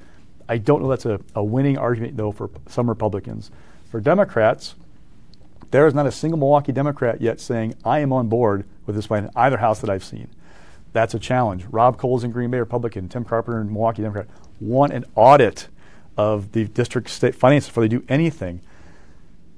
I 0.48 0.58
don't 0.58 0.82
know 0.82 0.88
that's 0.88 1.06
a, 1.06 1.20
a 1.34 1.44
winning 1.44 1.78
argument, 1.78 2.16
though, 2.16 2.32
for 2.32 2.50
some 2.66 2.88
Republicans. 2.88 3.50
For 3.90 4.00
Democrats, 4.00 4.74
there 5.70 5.86
is 5.86 5.94
not 5.94 6.06
a 6.06 6.12
single 6.12 6.38
Milwaukee 6.38 6.72
Democrat 6.72 7.20
yet 7.20 7.40
saying, 7.40 7.74
I 7.84 8.00
am 8.00 8.12
on 8.12 8.28
board 8.28 8.64
with 8.86 8.96
this 8.96 9.06
plan 9.06 9.24
in 9.24 9.30
either 9.36 9.58
house 9.58 9.80
that 9.80 9.90
I've 9.90 10.04
seen. 10.04 10.28
That's 10.92 11.14
a 11.14 11.18
challenge. 11.18 11.64
Rob 11.70 12.00
Cowles 12.00 12.24
in 12.24 12.30
Green 12.32 12.50
Bay, 12.50 12.58
Republican, 12.58 13.08
Tim 13.08 13.24
Carpenter 13.24 13.60
in 13.60 13.72
Milwaukee, 13.72 14.02
Democrat, 14.02 14.26
want 14.60 14.92
an 14.92 15.04
audit 15.14 15.68
of 16.16 16.52
the 16.52 16.66
district 16.66 17.08
state 17.08 17.34
finances 17.34 17.68
before 17.68 17.84
they 17.84 17.88
do 17.88 18.04
anything. 18.08 18.60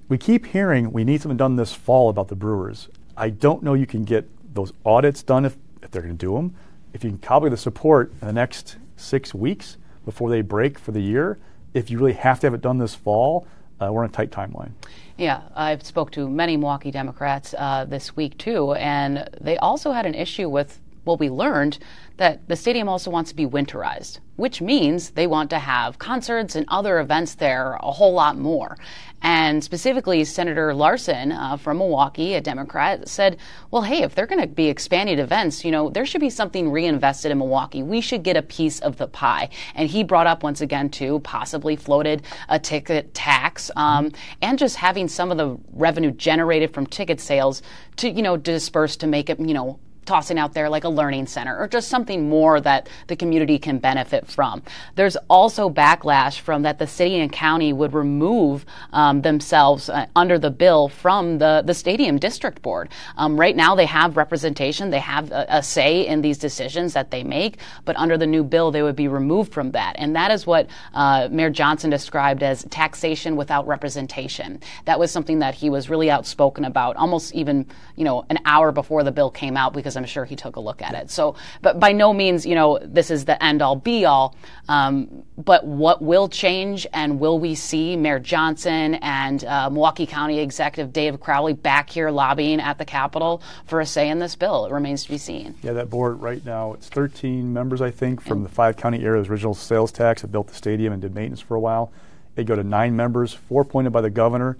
We 0.08 0.18
keep 0.18 0.46
hearing 0.46 0.92
we 0.92 1.04
need 1.04 1.22
something 1.22 1.38
done 1.38 1.56
this 1.56 1.72
fall 1.72 2.10
about 2.10 2.28
the 2.28 2.36
Brewers. 2.36 2.88
I 3.16 3.30
don't 3.30 3.62
know 3.62 3.74
you 3.74 3.86
can 3.86 4.04
get 4.04 4.28
those 4.54 4.72
audits 4.84 5.22
done 5.22 5.44
if, 5.44 5.56
if 5.82 5.90
they're 5.90 6.02
going 6.02 6.16
to 6.16 6.26
do 6.26 6.34
them. 6.34 6.54
If 6.92 7.02
you 7.02 7.10
can 7.10 7.18
cobble 7.18 7.48
the 7.48 7.56
support 7.56 8.12
in 8.20 8.26
the 8.26 8.32
next 8.32 8.76
six 8.96 9.34
weeks 9.34 9.78
before 10.04 10.28
they 10.28 10.42
break 10.42 10.78
for 10.78 10.92
the 10.92 11.00
year, 11.00 11.38
if 11.72 11.90
you 11.90 11.98
really 11.98 12.12
have 12.12 12.40
to 12.40 12.46
have 12.46 12.54
it 12.54 12.60
done 12.60 12.78
this 12.78 12.94
fall, 12.94 13.46
uh, 13.80 13.90
we're 13.90 14.04
on 14.04 14.10
a 14.10 14.12
tight 14.12 14.30
timeline. 14.30 14.72
Yeah, 15.16 15.42
I've 15.54 15.84
spoke 15.84 16.10
to 16.12 16.28
many 16.28 16.56
Milwaukee 16.56 16.90
Democrats 16.90 17.54
uh, 17.56 17.86
this 17.86 18.14
week 18.14 18.36
too, 18.38 18.74
and 18.74 19.28
they 19.40 19.56
also 19.58 19.92
had 19.92 20.06
an 20.06 20.14
issue 20.14 20.48
with 20.48 20.78
what 21.04 21.20
we 21.20 21.28
learned 21.28 21.78
that 22.16 22.46
the 22.48 22.56
stadium 22.56 22.88
also 22.88 23.10
wants 23.10 23.30
to 23.30 23.36
be 23.36 23.46
winterized, 23.46 24.20
which 24.36 24.60
means 24.60 25.10
they 25.10 25.26
want 25.26 25.50
to 25.50 25.58
have 25.58 25.98
concerts 25.98 26.54
and 26.54 26.64
other 26.68 27.00
events 27.00 27.34
there 27.34 27.78
a 27.80 27.90
whole 27.90 28.12
lot 28.12 28.38
more. 28.38 28.76
And 29.22 29.62
specifically, 29.62 30.24
Senator 30.24 30.74
Larson 30.74 31.30
uh, 31.30 31.56
from 31.56 31.78
Milwaukee, 31.78 32.34
a 32.34 32.40
Democrat, 32.40 33.08
said, 33.08 33.38
well, 33.70 33.82
hey, 33.82 34.02
if 34.02 34.14
they're 34.14 34.26
going 34.26 34.40
to 34.40 34.48
be 34.48 34.68
expanding 34.68 35.20
events, 35.20 35.64
you 35.64 35.70
know, 35.70 35.90
there 35.90 36.04
should 36.04 36.20
be 36.20 36.30
something 36.30 36.70
reinvested 36.70 37.30
in 37.30 37.38
Milwaukee. 37.38 37.84
We 37.84 38.00
should 38.00 38.24
get 38.24 38.36
a 38.36 38.42
piece 38.42 38.80
of 38.80 38.96
the 38.96 39.06
pie. 39.06 39.48
And 39.76 39.88
he 39.88 40.02
brought 40.02 40.26
up 40.26 40.42
once 40.42 40.60
again, 40.60 40.90
too, 40.90 41.20
possibly 41.20 41.76
floated 41.76 42.22
a 42.48 42.58
ticket 42.58 43.14
tax 43.14 43.70
um, 43.76 44.10
and 44.42 44.58
just 44.58 44.76
having 44.76 45.06
some 45.06 45.30
of 45.30 45.38
the 45.38 45.56
revenue 45.72 46.10
generated 46.10 46.74
from 46.74 46.86
ticket 46.86 47.20
sales 47.20 47.62
to, 47.96 48.10
you 48.10 48.22
know, 48.22 48.36
disperse 48.36 48.96
to 48.96 49.06
make 49.06 49.30
it, 49.30 49.38
you 49.38 49.54
know, 49.54 49.78
tossing 50.04 50.38
out 50.38 50.52
there 50.52 50.68
like 50.68 50.84
a 50.84 50.88
learning 50.88 51.26
center 51.26 51.56
or 51.56 51.68
just 51.68 51.88
something 51.88 52.28
more 52.28 52.60
that 52.60 52.88
the 53.06 53.16
community 53.16 53.58
can 53.58 53.78
benefit 53.78 54.26
from. 54.26 54.62
There's 54.96 55.16
also 55.28 55.70
backlash 55.70 56.40
from 56.40 56.62
that 56.62 56.78
the 56.78 56.86
city 56.86 57.20
and 57.20 57.30
county 57.30 57.72
would 57.72 57.92
remove 57.92 58.66
um, 58.92 59.22
themselves 59.22 59.88
uh, 59.88 60.06
under 60.16 60.38
the 60.38 60.50
bill 60.50 60.88
from 60.88 61.38
the, 61.38 61.62
the 61.64 61.74
stadium 61.74 62.18
district 62.18 62.62
board. 62.62 62.88
Um, 63.16 63.38
right 63.38 63.54
now 63.54 63.74
they 63.74 63.86
have 63.86 64.16
representation, 64.16 64.90
they 64.90 64.98
have 64.98 65.30
a, 65.30 65.46
a, 65.48 65.62
say 65.62 66.06
in 66.06 66.20
these 66.20 66.38
decisions 66.38 66.94
that 66.94 67.10
they 67.10 67.22
make, 67.22 67.58
but 67.84 67.96
under 67.96 68.18
the 68.18 68.26
new 68.26 68.42
bill 68.42 68.70
they 68.70 68.82
would 68.82 68.96
be 68.96 69.08
removed 69.08 69.52
from 69.52 69.70
that. 69.72 69.94
And 69.98 70.16
that 70.16 70.30
is 70.30 70.46
what 70.46 70.68
uh, 70.94 71.28
Mayor 71.30 71.50
Johnson 71.50 71.90
described 71.90 72.42
as 72.42 72.64
taxation 72.64 73.36
without 73.36 73.66
representation. 73.66 74.60
That 74.84 74.98
was 74.98 75.10
something 75.10 75.38
that 75.38 75.54
he 75.54 75.70
was 75.70 75.88
really 75.88 76.10
outspoken 76.10 76.64
about 76.64 76.96
almost 76.96 77.34
even, 77.34 77.66
you 77.96 78.04
know, 78.04 78.24
an 78.30 78.38
hour 78.44 78.72
before 78.72 79.04
the 79.04 79.12
bill 79.12 79.30
came 79.30 79.56
out 79.56 79.72
because 79.72 79.91
because 79.92 79.96
I'm 79.96 80.06
sure 80.06 80.24
he 80.24 80.36
took 80.36 80.56
a 80.56 80.60
look 80.60 80.82
at 80.82 80.94
it. 80.94 81.10
So, 81.10 81.36
but 81.60 81.78
by 81.78 81.92
no 81.92 82.12
means, 82.12 82.46
you 82.46 82.54
know, 82.54 82.78
this 82.82 83.10
is 83.10 83.24
the 83.24 83.42
end 83.42 83.62
all 83.62 83.76
be 83.76 84.04
all. 84.04 84.36
Um, 84.68 85.24
but 85.36 85.66
what 85.66 86.00
will 86.00 86.28
change 86.28 86.86
and 86.92 87.20
will 87.20 87.38
we 87.38 87.54
see 87.54 87.96
Mayor 87.96 88.18
Johnson 88.18 88.94
and 88.96 89.44
uh, 89.44 89.68
Milwaukee 89.70 90.06
County 90.06 90.38
Executive 90.38 90.92
Dave 90.92 91.20
Crowley 91.20 91.52
back 91.52 91.90
here 91.90 92.10
lobbying 92.10 92.60
at 92.60 92.78
the 92.78 92.84
Capitol 92.84 93.42
for 93.66 93.80
a 93.80 93.86
say 93.86 94.08
in 94.08 94.18
this 94.18 94.34
bill? 94.34 94.66
It 94.66 94.72
remains 94.72 95.04
to 95.04 95.10
be 95.10 95.18
seen. 95.18 95.54
Yeah, 95.62 95.72
that 95.72 95.90
board 95.90 96.20
right 96.20 96.44
now, 96.44 96.72
it's 96.72 96.88
13 96.88 97.52
members, 97.52 97.80
I 97.80 97.90
think, 97.90 98.20
from 98.20 98.38
and 98.38 98.46
the 98.46 98.50
five 98.50 98.76
county 98.76 99.04
areas, 99.04 99.28
original 99.28 99.54
sales 99.54 99.92
tax 99.92 100.22
that 100.22 100.28
built 100.28 100.48
the 100.48 100.54
stadium 100.54 100.92
and 100.92 101.02
did 101.02 101.14
maintenance 101.14 101.40
for 101.40 101.54
a 101.54 101.60
while. 101.60 101.92
They 102.34 102.44
go 102.44 102.56
to 102.56 102.64
nine 102.64 102.96
members, 102.96 103.34
four 103.34 103.62
appointed 103.62 103.90
by 103.90 104.00
the 104.00 104.10
governor 104.10 104.56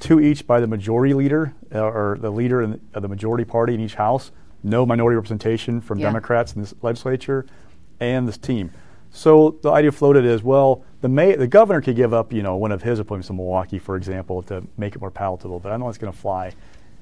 two 0.00 0.18
each 0.18 0.46
by 0.46 0.60
the 0.60 0.66
majority 0.66 1.14
leader 1.14 1.54
uh, 1.72 1.80
or 1.80 2.18
the 2.20 2.30
leader 2.30 2.62
of 2.62 3.02
the 3.02 3.08
majority 3.08 3.44
party 3.44 3.74
in 3.74 3.80
each 3.80 3.94
house 3.94 4.32
no 4.62 4.84
minority 4.86 5.16
representation 5.16 5.80
from 5.80 5.98
yeah. 5.98 6.06
Democrats 6.06 6.54
in 6.54 6.60
this 6.62 6.74
legislature 6.82 7.46
and 8.00 8.26
this 8.26 8.38
team. 8.38 8.70
So 9.10 9.58
the 9.62 9.70
idea 9.70 9.92
floated 9.92 10.24
is, 10.24 10.42
well, 10.42 10.84
the 11.00 11.08
may, 11.08 11.34
the 11.34 11.46
governor 11.46 11.80
could 11.80 11.96
give 11.96 12.14
up, 12.14 12.32
you 12.32 12.42
know, 12.42 12.56
one 12.56 12.72
of 12.72 12.82
his 12.82 12.98
appointments 12.98 13.28
in 13.30 13.36
Milwaukee, 13.36 13.78
for 13.78 13.96
example, 13.96 14.42
to 14.44 14.64
make 14.76 14.94
it 14.94 15.00
more 15.00 15.10
palatable. 15.10 15.58
But 15.58 15.70
I 15.70 15.72
don't 15.72 15.80
know 15.80 15.88
it's 15.88 15.98
going 15.98 16.12
to 16.12 16.18
fly. 16.18 16.52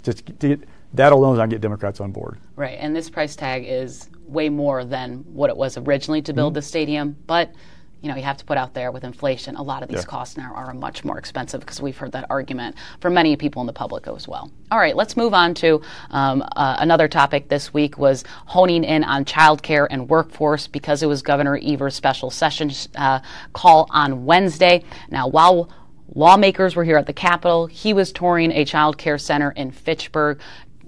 Just 0.02 0.24
get, 0.38 0.64
that 0.94 1.12
alone 1.12 1.34
is 1.34 1.38
not 1.38 1.42
going 1.42 1.50
to 1.50 1.56
get 1.56 1.60
Democrats 1.60 2.00
on 2.00 2.12
board. 2.12 2.38
Right, 2.56 2.78
and 2.80 2.96
this 2.96 3.10
price 3.10 3.36
tag 3.36 3.64
is 3.66 4.08
way 4.26 4.48
more 4.48 4.84
than 4.84 5.18
what 5.34 5.50
it 5.50 5.56
was 5.56 5.76
originally 5.76 6.22
to 6.22 6.32
build 6.32 6.52
mm-hmm. 6.52 6.56
the 6.56 6.62
stadium. 6.62 7.16
But 7.26 7.52
you 8.00 8.08
know, 8.08 8.16
you 8.16 8.22
have 8.22 8.36
to 8.36 8.44
put 8.44 8.56
out 8.56 8.74
there 8.74 8.92
with 8.92 9.02
inflation. 9.02 9.56
A 9.56 9.62
lot 9.62 9.82
of 9.82 9.88
these 9.88 9.98
Yeah. 10.00 10.04
costs 10.04 10.36
now 10.36 10.52
are 10.54 10.72
much 10.72 11.04
more 11.04 11.18
expensive 11.18 11.60
because 11.60 11.82
we've 11.82 11.96
heard 11.96 12.12
that 12.12 12.26
argument 12.30 12.76
from 13.00 13.14
many 13.14 13.34
people 13.36 13.60
in 13.60 13.66
the 13.66 13.72
public 13.72 14.06
as 14.06 14.28
well. 14.28 14.50
All 14.70 14.78
right, 14.78 14.94
let's 14.94 15.16
move 15.16 15.34
on 15.34 15.54
to 15.54 15.82
um, 16.10 16.44
uh, 16.54 16.76
another 16.78 17.08
topic 17.08 17.48
this 17.48 17.74
week 17.74 17.98
was 17.98 18.22
honing 18.46 18.84
in 18.84 19.02
on 19.02 19.24
childcare 19.24 19.86
and 19.90 20.08
workforce 20.08 20.68
because 20.68 21.02
it 21.02 21.06
was 21.06 21.22
Governor 21.22 21.58
Evers' 21.62 21.96
special 21.96 22.30
session 22.30 22.70
uh, 22.96 23.18
call 23.52 23.88
on 23.90 24.24
Wednesday. 24.24 24.84
Now, 25.10 25.26
while 25.26 25.68
lawmakers 26.14 26.76
were 26.76 26.84
here 26.84 26.96
at 26.96 27.06
the 27.06 27.12
Capitol, 27.12 27.66
he 27.66 27.92
was 27.92 28.12
touring 28.12 28.52
a 28.52 28.64
child 28.64 28.96
care 28.96 29.18
center 29.18 29.50
in 29.52 29.70
Fitchburg 29.70 30.40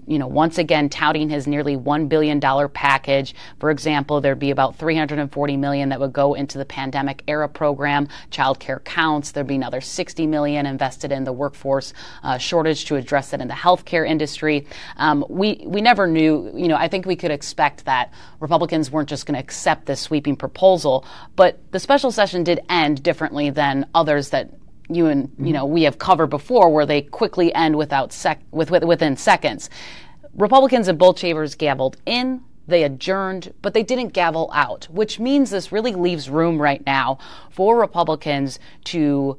you 0.06 0.18
know, 0.18 0.26
once 0.26 0.58
again 0.58 0.88
touting 0.88 1.28
his 1.28 1.46
nearly 1.46 1.76
$1 1.76 2.08
billion 2.08 2.40
package. 2.70 3.34
For 3.58 3.70
example, 3.70 4.20
there'd 4.20 4.38
be 4.38 4.50
about 4.50 4.76
340 4.76 5.56
million 5.56 5.88
that 5.90 6.00
would 6.00 6.12
go 6.12 6.34
into 6.34 6.58
the 6.58 6.64
pandemic 6.64 7.22
era 7.28 7.48
program, 7.48 8.08
child 8.30 8.60
care 8.60 8.80
counts. 8.80 9.32
There'd 9.32 9.46
be 9.46 9.56
another 9.56 9.80
60 9.80 10.26
million 10.26 10.66
invested 10.66 11.12
in 11.12 11.24
the 11.24 11.32
workforce 11.32 11.92
uh, 12.22 12.38
shortage 12.38 12.84
to 12.86 12.96
address 12.96 13.30
that 13.30 13.40
in 13.40 13.48
the 13.48 13.54
healthcare 13.54 14.08
industry. 14.08 14.66
Um, 14.96 15.24
we, 15.28 15.62
we 15.66 15.80
never 15.80 16.06
knew, 16.06 16.50
you 16.54 16.68
know, 16.68 16.76
I 16.76 16.88
think 16.88 17.06
we 17.06 17.16
could 17.16 17.30
expect 17.30 17.84
that 17.84 18.12
Republicans 18.40 18.90
weren't 18.90 19.08
just 19.08 19.26
going 19.26 19.34
to 19.34 19.40
accept 19.40 19.86
this 19.86 20.00
sweeping 20.00 20.36
proposal, 20.36 21.04
but 21.36 21.58
the 21.72 21.80
special 21.80 22.10
session 22.10 22.44
did 22.44 22.60
end 22.68 23.02
differently 23.02 23.50
than 23.50 23.86
others 23.94 24.30
that 24.30 24.50
you 24.94 25.06
and 25.06 25.22
you 25.38 25.44
mm-hmm. 25.44 25.52
know 25.52 25.64
we 25.64 25.82
have 25.82 25.98
covered 25.98 26.28
before, 26.28 26.72
where 26.72 26.86
they 26.86 27.02
quickly 27.02 27.54
end 27.54 27.76
without 27.76 28.12
sec- 28.12 28.42
with, 28.50 28.70
with, 28.70 28.84
within 28.84 29.16
seconds. 29.16 29.70
Republicans 30.34 30.88
in 30.88 30.96
both 30.96 31.16
chambers 31.16 31.56
gavelled 31.56 31.96
in. 32.06 32.42
They 32.66 32.84
adjourned, 32.84 33.52
but 33.62 33.74
they 33.74 33.82
didn't 33.82 34.12
gavel 34.12 34.48
out, 34.54 34.86
which 34.90 35.18
means 35.18 35.50
this 35.50 35.72
really 35.72 35.92
leaves 35.92 36.30
room 36.30 36.62
right 36.62 36.84
now 36.86 37.18
for 37.50 37.76
Republicans 37.80 38.60
to 38.84 39.36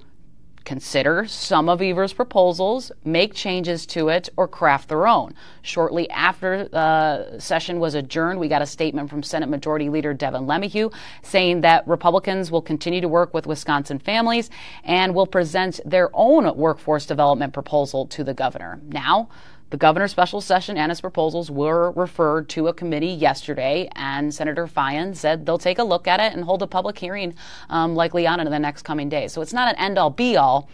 consider 0.66 1.26
some 1.28 1.70
of 1.70 1.82
Evers' 1.82 2.14
proposals, 2.14 2.92
make 3.04 3.34
changes 3.34 3.86
to 3.88 4.10
it, 4.10 4.30
or 4.38 4.48
craft 4.48 4.90
their 4.90 5.08
own. 5.08 5.34
Shortly 5.62 6.10
after 6.10 6.66
the 6.66 6.78
uh, 6.78 7.40
session 7.40 7.80
was 7.80 7.96
adjourned, 7.96 8.40
we 8.40 8.48
got 8.48 8.62
a 8.62 8.66
statement 8.66 9.10
from 9.10 9.24
Senate 9.24 9.50
Majority 9.50 9.90
Leader 9.90 10.14
Devin 10.14 10.46
LeMahieu 10.46 10.94
saying 11.24 11.62
that 11.62 11.88
Republicans 11.88 12.52
will 12.52 12.62
continue 12.62 13.02
to 13.02 13.08
work 13.08 13.34
with 13.34 13.48
Wisconsin 13.48 14.00
families 14.00 14.50
and 14.84 15.14
will 15.14 15.28
present 15.28 15.80
their 15.86 16.10
own 16.14 16.56
workforce 16.56 17.06
development 17.06 17.54
proposal 17.54 18.06
to 18.08 18.24
the 18.24 18.34
governor. 18.34 18.80
Now, 18.88 19.30
the 19.72 19.78
governor's 19.78 20.12
special 20.12 20.42
session 20.42 20.78
and 20.78 20.92
his 20.92 21.00
proposals 21.00 21.50
were 21.50 21.92
referred 21.92 22.50
to 22.50 22.68
a 22.68 22.74
committee 22.74 23.08
yesterday, 23.08 23.90
and 23.96 24.34
Senator 24.34 24.68
Feyen 24.68 25.16
said 25.16 25.46
they'll 25.46 25.58
take 25.58 25.80
a 25.80 25.84
look 25.84 26.08
at 26.08 26.20
it 26.20 26.34
and 26.34 26.44
hold 26.44 26.62
a 26.62 26.68
public 26.68 27.00
hearing 27.00 27.34
um, 27.70 27.96
likely 27.96 28.28
on 28.28 28.42
in 28.42 28.52
the 28.52 28.60
next 28.60 28.84
coming 28.84 29.08
days. 29.08 29.32
So 29.32 29.42
it's 29.42 29.54
not 29.54 29.70
an 29.70 29.76
end 29.80 29.98
all 29.98 30.10
be 30.10 30.36
all, 30.36 30.70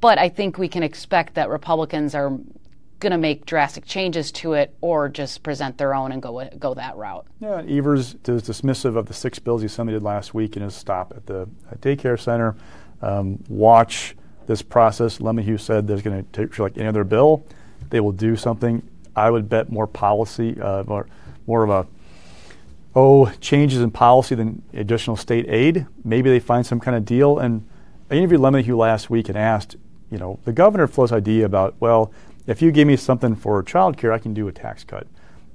but 0.00 0.18
I 0.18 0.28
think 0.28 0.58
we 0.58 0.68
can 0.68 0.82
expect 0.82 1.34
that 1.34 1.48
Republicans 1.48 2.12
are 2.12 2.36
going 2.98 3.12
to 3.12 3.18
make 3.18 3.46
drastic 3.46 3.84
changes 3.84 4.32
to 4.32 4.54
it 4.54 4.74
or 4.80 5.08
just 5.08 5.44
present 5.44 5.78
their 5.78 5.94
own 5.94 6.10
and 6.10 6.20
go 6.20 6.48
go 6.58 6.74
that 6.74 6.96
route. 6.96 7.26
Yeah, 7.38 7.62
Evers 7.68 8.16
is 8.26 8.42
dismissive 8.42 8.96
of 8.96 9.06
the 9.06 9.14
six 9.14 9.38
bills 9.38 9.62
he 9.62 9.68
submitted 9.68 10.02
last 10.02 10.34
week 10.34 10.56
in 10.56 10.62
his 10.62 10.74
stop 10.74 11.12
at 11.16 11.26
the 11.26 11.42
uh, 11.42 11.76
daycare 11.80 12.18
center. 12.18 12.56
Um, 13.00 13.44
watch 13.48 14.16
this 14.48 14.60
process. 14.60 15.18
LeMahieu 15.18 15.60
said 15.60 15.86
there's 15.86 16.02
going 16.02 16.24
to 16.24 16.46
take 16.46 16.58
like 16.58 16.76
any 16.76 16.88
other 16.88 17.04
bill 17.04 17.44
they 17.94 18.00
will 18.00 18.10
do 18.10 18.34
something. 18.34 18.82
I 19.14 19.30
would 19.30 19.48
bet 19.48 19.70
more 19.70 19.86
policy, 19.86 20.60
uh, 20.60 20.82
more, 20.82 21.06
more 21.46 21.62
of 21.62 21.70
a 21.70 21.86
oh 22.96 23.30
changes 23.40 23.80
in 23.80 23.92
policy 23.92 24.34
than 24.34 24.64
additional 24.72 25.16
state 25.16 25.46
aid. 25.48 25.86
Maybe 26.02 26.28
they 26.28 26.40
find 26.40 26.66
some 26.66 26.80
kind 26.80 26.96
of 26.96 27.04
deal. 27.04 27.38
And 27.38 27.64
I 28.10 28.14
interviewed 28.14 28.40
LeMahieu 28.40 28.76
last 28.76 29.10
week 29.10 29.28
and 29.28 29.38
asked, 29.38 29.76
you 30.10 30.18
know, 30.18 30.40
the 30.44 30.52
governor 30.52 30.88
floats 30.88 31.12
idea 31.12 31.44
about 31.46 31.76
well, 31.78 32.12
if 32.48 32.60
you 32.60 32.72
give 32.72 32.88
me 32.88 32.96
something 32.96 33.36
for 33.36 33.62
childcare, 33.62 34.12
I 34.12 34.18
can 34.18 34.34
do 34.34 34.48
a 34.48 34.52
tax 34.52 34.82
cut. 34.82 35.06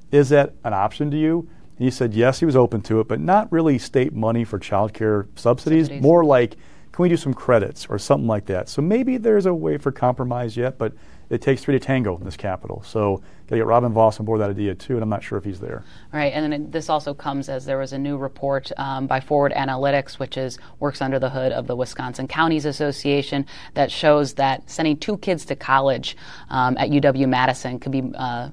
Is 0.10 0.30
that 0.30 0.54
an 0.64 0.74
option 0.74 1.12
to 1.12 1.18
you? 1.18 1.40
And 1.78 1.84
he 1.84 1.92
said 1.92 2.14
yes, 2.14 2.40
he 2.40 2.46
was 2.46 2.56
open 2.56 2.80
to 2.84 3.02
it, 3.02 3.10
but 3.10 3.20
not 3.20 3.52
really 3.52 3.78
state 3.78 4.14
money 4.14 4.46
for 4.46 4.60
childcare 4.60 5.28
subsidies. 5.36 5.88
Subsidies. 5.88 6.02
More 6.02 6.24
like, 6.24 6.56
can 7.00 7.04
we 7.04 7.08
do 7.08 7.16
some 7.16 7.34
credits 7.34 7.88
or 7.88 7.98
something 7.98 8.28
like 8.28 8.48
that? 8.48 8.68
So 8.68 8.82
maybe 8.82 9.16
there's 9.16 9.46
a 9.46 9.54
way 9.54 9.78
for 9.78 9.90
compromise 9.90 10.58
yet, 10.58 10.78
but 10.78 10.92
it 11.30 11.42
takes 11.42 11.64
three 11.64 11.74
to 11.74 11.80
tango 11.80 12.18
in 12.18 12.26
this 12.26 12.36
capital. 12.36 12.84
So 12.86 13.24
got 13.48 13.52
to 13.52 13.56
get 13.56 13.66
Robin 13.68 13.94
Vos 13.94 14.20
on 14.20 14.26
board 14.26 14.42
that 14.42 14.50
idea 14.50 14.76
too, 14.76 14.96
and 14.96 15.04
I'm 15.04 15.08
not 15.08 15.24
sure 15.24 15.38
if 15.38 15.46
he's 15.46 15.62
there. 15.62 15.86
Right, 16.12 16.34
and 16.34 16.44
then 16.44 16.52
it, 16.62 16.72
this 16.74 16.90
also 16.90 17.14
comes 17.14 17.48
as 17.48 17.64
there 17.64 17.78
was 17.78 17.94
a 17.94 17.98
new 17.98 18.18
report 18.18 18.70
um, 18.76 19.08
by 19.08 19.22
Forward 19.22 19.54
Analytics, 19.54 20.20
which 20.20 20.36
is 20.36 20.60
works 20.82 21.02
under 21.02 21.20
the 21.20 21.30
hood 21.30 21.54
of 21.54 21.68
the 21.68 21.76
Wisconsin 21.78 22.28
Counties 22.28 22.66
Association, 22.66 23.46
that 23.76 23.90
shows 23.90 24.34
that 24.34 24.70
sending 24.70 24.98
two 24.98 25.16
kids 25.20 25.46
to 25.46 25.56
college 25.56 26.18
um, 26.50 26.76
at 26.78 26.90
UW 26.90 27.30
Madison 27.30 27.80
could 27.80 27.94
be 27.94 28.12
uh, 28.14 28.50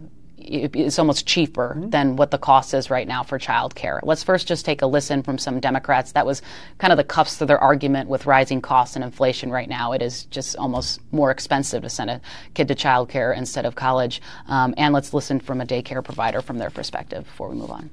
it's 0.46 0.98
almost 0.98 1.26
cheaper 1.26 1.66
Mm-hmm. 1.76 1.90
than 1.90 2.16
what 2.16 2.30
the 2.30 2.38
cost 2.38 2.74
is 2.74 2.90
right 2.90 3.06
now 3.08 3.22
for 3.22 3.38
childcare. 3.38 4.00
Let's 4.02 4.22
first 4.22 4.46
just 4.46 4.64
take 4.64 4.82
a 4.82 4.86
listen 4.86 5.22
from 5.22 5.38
some 5.38 5.60
Democrats. 5.60 6.12
That 6.12 6.26
was 6.26 6.42
kind 6.78 6.92
of 6.92 6.96
the 6.96 7.04
cups 7.04 7.38
to 7.38 7.46
their 7.46 7.58
argument 7.58 8.08
with 8.08 8.26
rising 8.26 8.60
costs 8.60 8.94
and 8.96 9.04
inflation 9.04 9.50
right 9.50 9.68
now. 9.68 9.92
It 9.92 10.02
is 10.02 10.24
just 10.26 10.56
almost 10.56 11.00
more 11.12 11.30
expensive 11.30 11.82
to 11.82 11.88
send 11.90 12.10
a 12.10 12.20
kid 12.54 12.68
to 12.68 12.74
childcare 12.74 13.36
instead 13.36 13.64
of 13.66 13.74
college. 13.74 14.22
Um, 14.48 14.74
and 14.76 14.94
let's 14.94 15.12
listen 15.12 15.40
from 15.40 15.60
a 15.60 15.66
daycare 15.66 16.04
provider 16.04 16.40
from 16.40 16.58
their 16.58 16.70
perspective 16.70 17.24
before 17.24 17.48
we 17.48 17.56
move 17.56 17.70
on. 17.70 17.90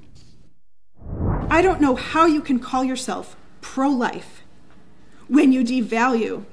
I 1.50 1.60
don't 1.62 1.80
know 1.80 1.94
how 1.94 2.26
you 2.26 2.40
can 2.40 2.58
call 2.58 2.84
yourself 2.84 3.36
pro 3.60 3.88
life 3.88 4.42
when 5.28 5.52
you 5.52 5.62
devalue 5.64 6.44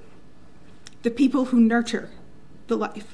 the 1.04 1.12
people 1.12 1.46
who 1.46 1.60
nurture 1.60 2.10
the 2.68 2.76
life. 2.78 3.14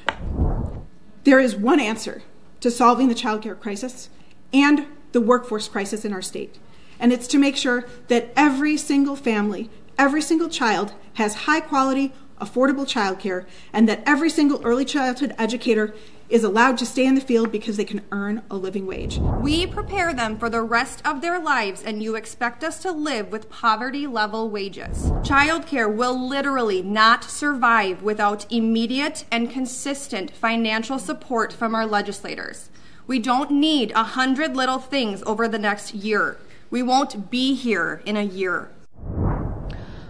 There 1.23 1.39
is 1.39 1.55
one 1.55 1.79
answer 1.79 2.23
to 2.59 2.71
solving 2.71 3.07
the 3.07 3.15
childcare 3.15 3.59
crisis 3.59 4.09
and 4.53 4.85
the 5.11 5.21
workforce 5.21 5.67
crisis 5.67 6.05
in 6.05 6.13
our 6.13 6.21
state, 6.21 6.57
and 6.99 7.13
it's 7.13 7.27
to 7.27 7.37
make 7.37 7.55
sure 7.55 7.85
that 8.07 8.31
every 8.35 8.77
single 8.77 9.15
family, 9.15 9.69
every 9.97 10.21
single 10.21 10.49
child 10.49 10.93
has 11.15 11.45
high 11.45 11.59
quality, 11.59 12.13
affordable 12.39 12.85
childcare, 12.85 13.45
and 13.73 13.87
that 13.89 14.03
every 14.05 14.29
single 14.29 14.61
early 14.63 14.85
childhood 14.85 15.33
educator 15.37 15.93
is 16.29 16.43
allowed 16.43 16.77
to 16.77 16.85
stay 16.85 17.05
in 17.05 17.15
the 17.15 17.21
field 17.21 17.51
because 17.51 17.77
they 17.77 17.85
can 17.85 18.01
earn 18.11 18.41
a 18.51 18.55
living 18.55 18.85
wage. 18.85 19.17
We 19.17 19.65
prepare 19.65 20.13
them 20.13 20.37
for 20.37 20.49
the 20.49 20.61
rest 20.61 21.05
of 21.05 21.21
their 21.21 21.39
lives, 21.39 21.83
and 21.83 22.03
you 22.03 22.15
expect 22.15 22.63
us 22.63 22.79
to 22.81 22.91
live 22.91 23.31
with 23.31 23.49
poverty 23.49 24.07
level 24.07 24.49
wages. 24.49 25.11
Childcare 25.21 25.93
will 25.93 26.27
literally 26.27 26.81
not 26.81 27.23
survive 27.23 28.03
without 28.03 28.51
immediate 28.51 29.25
and 29.31 29.49
consistent 29.49 30.31
financial 30.31 30.99
support 30.99 31.53
from 31.53 31.73
our 31.73 31.85
legislators. 31.85 32.69
We 33.07 33.19
don't 33.19 33.51
need 33.51 33.91
a 33.91 34.03
hundred 34.03 34.55
little 34.55 34.79
things 34.79 35.23
over 35.25 35.47
the 35.47 35.59
next 35.59 35.93
year. 35.93 36.37
We 36.69 36.83
won't 36.83 37.31
be 37.31 37.53
here 37.53 38.01
in 38.05 38.17
a 38.17 38.23
year. 38.23 38.69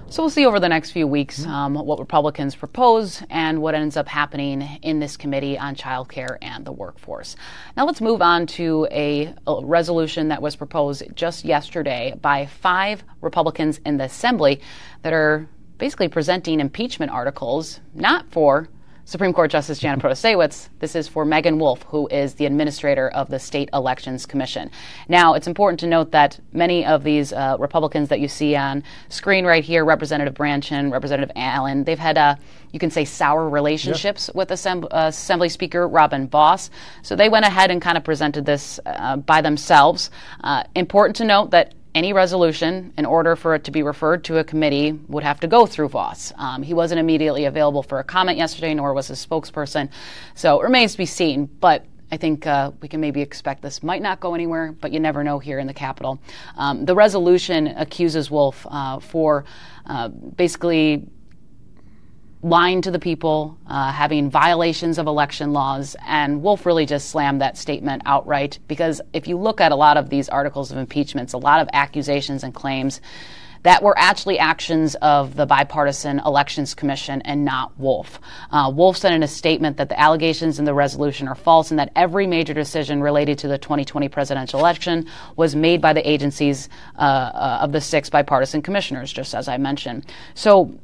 So 0.09 0.23
we'll 0.23 0.29
see 0.29 0.45
over 0.45 0.59
the 0.59 0.69
next 0.69 0.91
few 0.91 1.05
weeks 1.05 1.45
um, 1.45 1.73
what 1.73 1.99
Republicans 1.99 2.55
propose 2.55 3.21
and 3.29 3.61
what 3.61 3.75
ends 3.75 3.97
up 3.97 4.07
happening 4.07 4.61
in 4.81 4.99
this 4.99 5.17
committee 5.17 5.59
on 5.59 5.75
child 5.75 6.07
care 6.07 6.39
and 6.41 6.63
the 6.63 6.71
workforce. 6.71 7.35
Now 7.75 7.85
let's 7.85 7.99
move 7.99 8.21
on 8.21 8.47
to 8.47 8.87
a, 8.89 9.33
a 9.45 9.65
resolution 9.65 10.29
that 10.29 10.41
was 10.41 10.55
proposed 10.55 11.03
just 11.13 11.43
yesterday 11.43 12.13
by 12.21 12.45
five 12.45 13.03
Republicans 13.19 13.81
in 13.85 13.97
the 13.97 14.05
Assembly 14.05 14.61
that 15.01 15.11
are 15.11 15.45
basically 15.77 16.07
presenting 16.07 16.61
impeachment 16.61 17.11
articles, 17.11 17.81
not 17.93 18.31
for 18.31 18.69
Supreme 19.07 19.31
Court 19.31 19.49
Justice 19.49 19.79
Janet 19.79 20.03
Protasiewicz. 20.03 20.67
This 20.79 20.93
is 20.93 21.07
for 21.07 21.23
Meagan 21.23 21.59
Wolfe, 21.59 21.83
who 21.83 22.09
is 22.09 22.33
the 22.33 22.45
administrator 22.45 23.07
of 23.07 23.29
the 23.29 23.39
State 23.39 23.69
Elections 23.71 24.25
Commission. 24.25 24.69
Now, 25.07 25.33
it's 25.33 25.47
important 25.47 25.79
to 25.79 25.87
note 25.87 26.11
that 26.11 26.37
many 26.51 26.85
of 26.85 27.05
these 27.05 27.31
uh, 27.31 27.55
Republicans 27.57 28.09
that 28.09 28.19
you 28.19 28.27
see 28.27 28.53
on 28.57 28.83
screen 29.07 29.45
right 29.45 29.63
here, 29.63 29.85
Representative 29.85 30.33
Brandtjen, 30.33 30.91
Representative 30.91 31.31
Allen, 31.37 31.85
they've 31.85 31.97
had, 31.97 32.17
uh, 32.17 32.35
you 32.73 32.79
can 32.79 32.91
say, 32.91 33.05
sour 33.05 33.47
relationships 33.47 34.29
with 34.35 34.49
Assemb- 34.49 34.89
uh, 34.91 35.05
Assembly 35.07 35.47
Speaker 35.47 35.87
Robin 35.87 36.27
Vos. 36.27 36.69
So 37.01 37.15
they 37.15 37.29
went 37.29 37.45
ahead 37.45 37.71
and 37.71 37.81
kind 37.81 37.97
of 37.97 38.03
presented 38.03 38.45
this 38.45 38.77
uh, 38.85 39.15
by 39.15 39.39
themselves. 39.39 40.11
Uh, 40.43 40.65
important 40.75 41.15
to 41.15 41.23
note 41.23 41.51
that 41.51 41.75
any 41.97 42.13
resolution, 42.13 42.93
in 42.95 43.05
order 43.05 43.35
for 43.35 43.55
it 43.55 43.63
to 43.63 43.71
be 43.71 43.81
referred 43.81 44.23
to 44.25 44.37
a 44.37 44.43
committee, 44.43 44.91
would 45.07 45.23
have 45.23 45.39
to 45.39 45.47
go 45.47 45.65
through 45.65 45.89
Vos. 45.89 46.31
Um, 46.35 46.61
he 46.61 46.75
wasn't 46.75 46.99
immediately 46.99 47.45
available 47.45 47.81
for 47.81 47.97
a 47.97 48.03
comment 48.03 48.37
yesterday, 48.37 48.75
nor 48.75 48.93
was 48.93 49.07
his 49.07 49.25
spokesperson. 49.25 49.89
So 50.35 50.61
it 50.61 50.63
remains 50.63 50.91
to 50.91 50.99
be 50.99 51.07
seen. 51.07 51.45
But 51.59 51.85
I 52.11 52.17
think 52.17 52.45
uh, 52.45 52.71
we 52.81 52.87
can 52.87 53.01
maybe 53.01 53.21
expect 53.21 53.63
this 53.63 53.81
might 53.81 54.03
not 54.03 54.19
go 54.19 54.35
anywhere, 54.35 54.73
but 54.79 54.91
you 54.93 54.99
never 54.99 55.23
know 55.23 55.39
here 55.39 55.57
in 55.57 55.65
the 55.65 55.73
Capitol. 55.73 56.19
Um, 56.55 56.85
the 56.85 56.93
resolution 56.93 57.67
accuses 57.67 58.29
Wolfe 58.29 58.65
uh, 58.69 58.99
for 58.99 59.45
uh, 59.87 60.09
basically 60.09 61.03
lying 62.43 62.81
to 62.81 62.91
the 62.91 62.99
people, 62.99 63.57
uh, 63.67 63.91
having 63.91 64.29
violations 64.29 64.97
of 64.97 65.07
election 65.07 65.53
laws, 65.53 65.95
and 66.05 66.41
Wolfe 66.41 66.65
really 66.65 66.85
just 66.85 67.09
slammed 67.09 67.41
that 67.41 67.57
statement 67.57 68.03
outright 68.05 68.59
because 68.67 69.01
if 69.13 69.27
you 69.27 69.37
look 69.37 69.59
at 69.59 69.71
a 69.71 69.75
lot 69.75 69.97
of 69.97 70.09
these 70.09 70.29
articles 70.29 70.71
of 70.71 70.77
impeachments, 70.77 71.33
a 71.33 71.37
lot 71.37 71.61
of 71.61 71.69
accusations 71.73 72.43
and 72.43 72.53
claims, 72.53 73.01
that 73.63 73.83
were 73.83 73.97
actually 73.97 74.39
actions 74.39 74.95
of 74.95 75.35
the 75.35 75.45
bipartisan 75.45 76.19
elections 76.19 76.73
commission 76.73 77.21
and 77.23 77.43
not 77.43 77.77
Wolfe. 77.77 78.19
Uh, 78.51 78.71
Wolfe 78.73 78.97
said 78.97 79.11
in 79.13 79.23
a 79.23 79.27
statement 79.27 79.77
that 79.77 79.89
the 79.89 79.99
allegations 79.99 80.59
in 80.59 80.65
the 80.65 80.73
resolution 80.73 81.27
are 81.27 81.35
false 81.35 81.71
and 81.71 81.79
that 81.79 81.91
every 81.95 82.27
major 82.27 82.53
decision 82.53 83.01
related 83.01 83.37
to 83.39 83.47
the 83.47 83.57
2020 83.57 84.07
presidential 84.09 84.59
election 84.59 85.05
was 85.35 85.55
made 85.55 85.81
by 85.81 85.91
the 85.91 86.07
agencies 86.09 86.69
uh, 86.97 87.01
uh, 87.01 87.59
of 87.61 87.71
the 87.71 87.81
six 87.81 88.09
bipartisan 88.09 88.61
commissioners, 88.61 89.11
just 89.11 89.35
as 89.35 89.47
I 89.47 89.57
mentioned. 89.57 90.05
So 90.33 90.79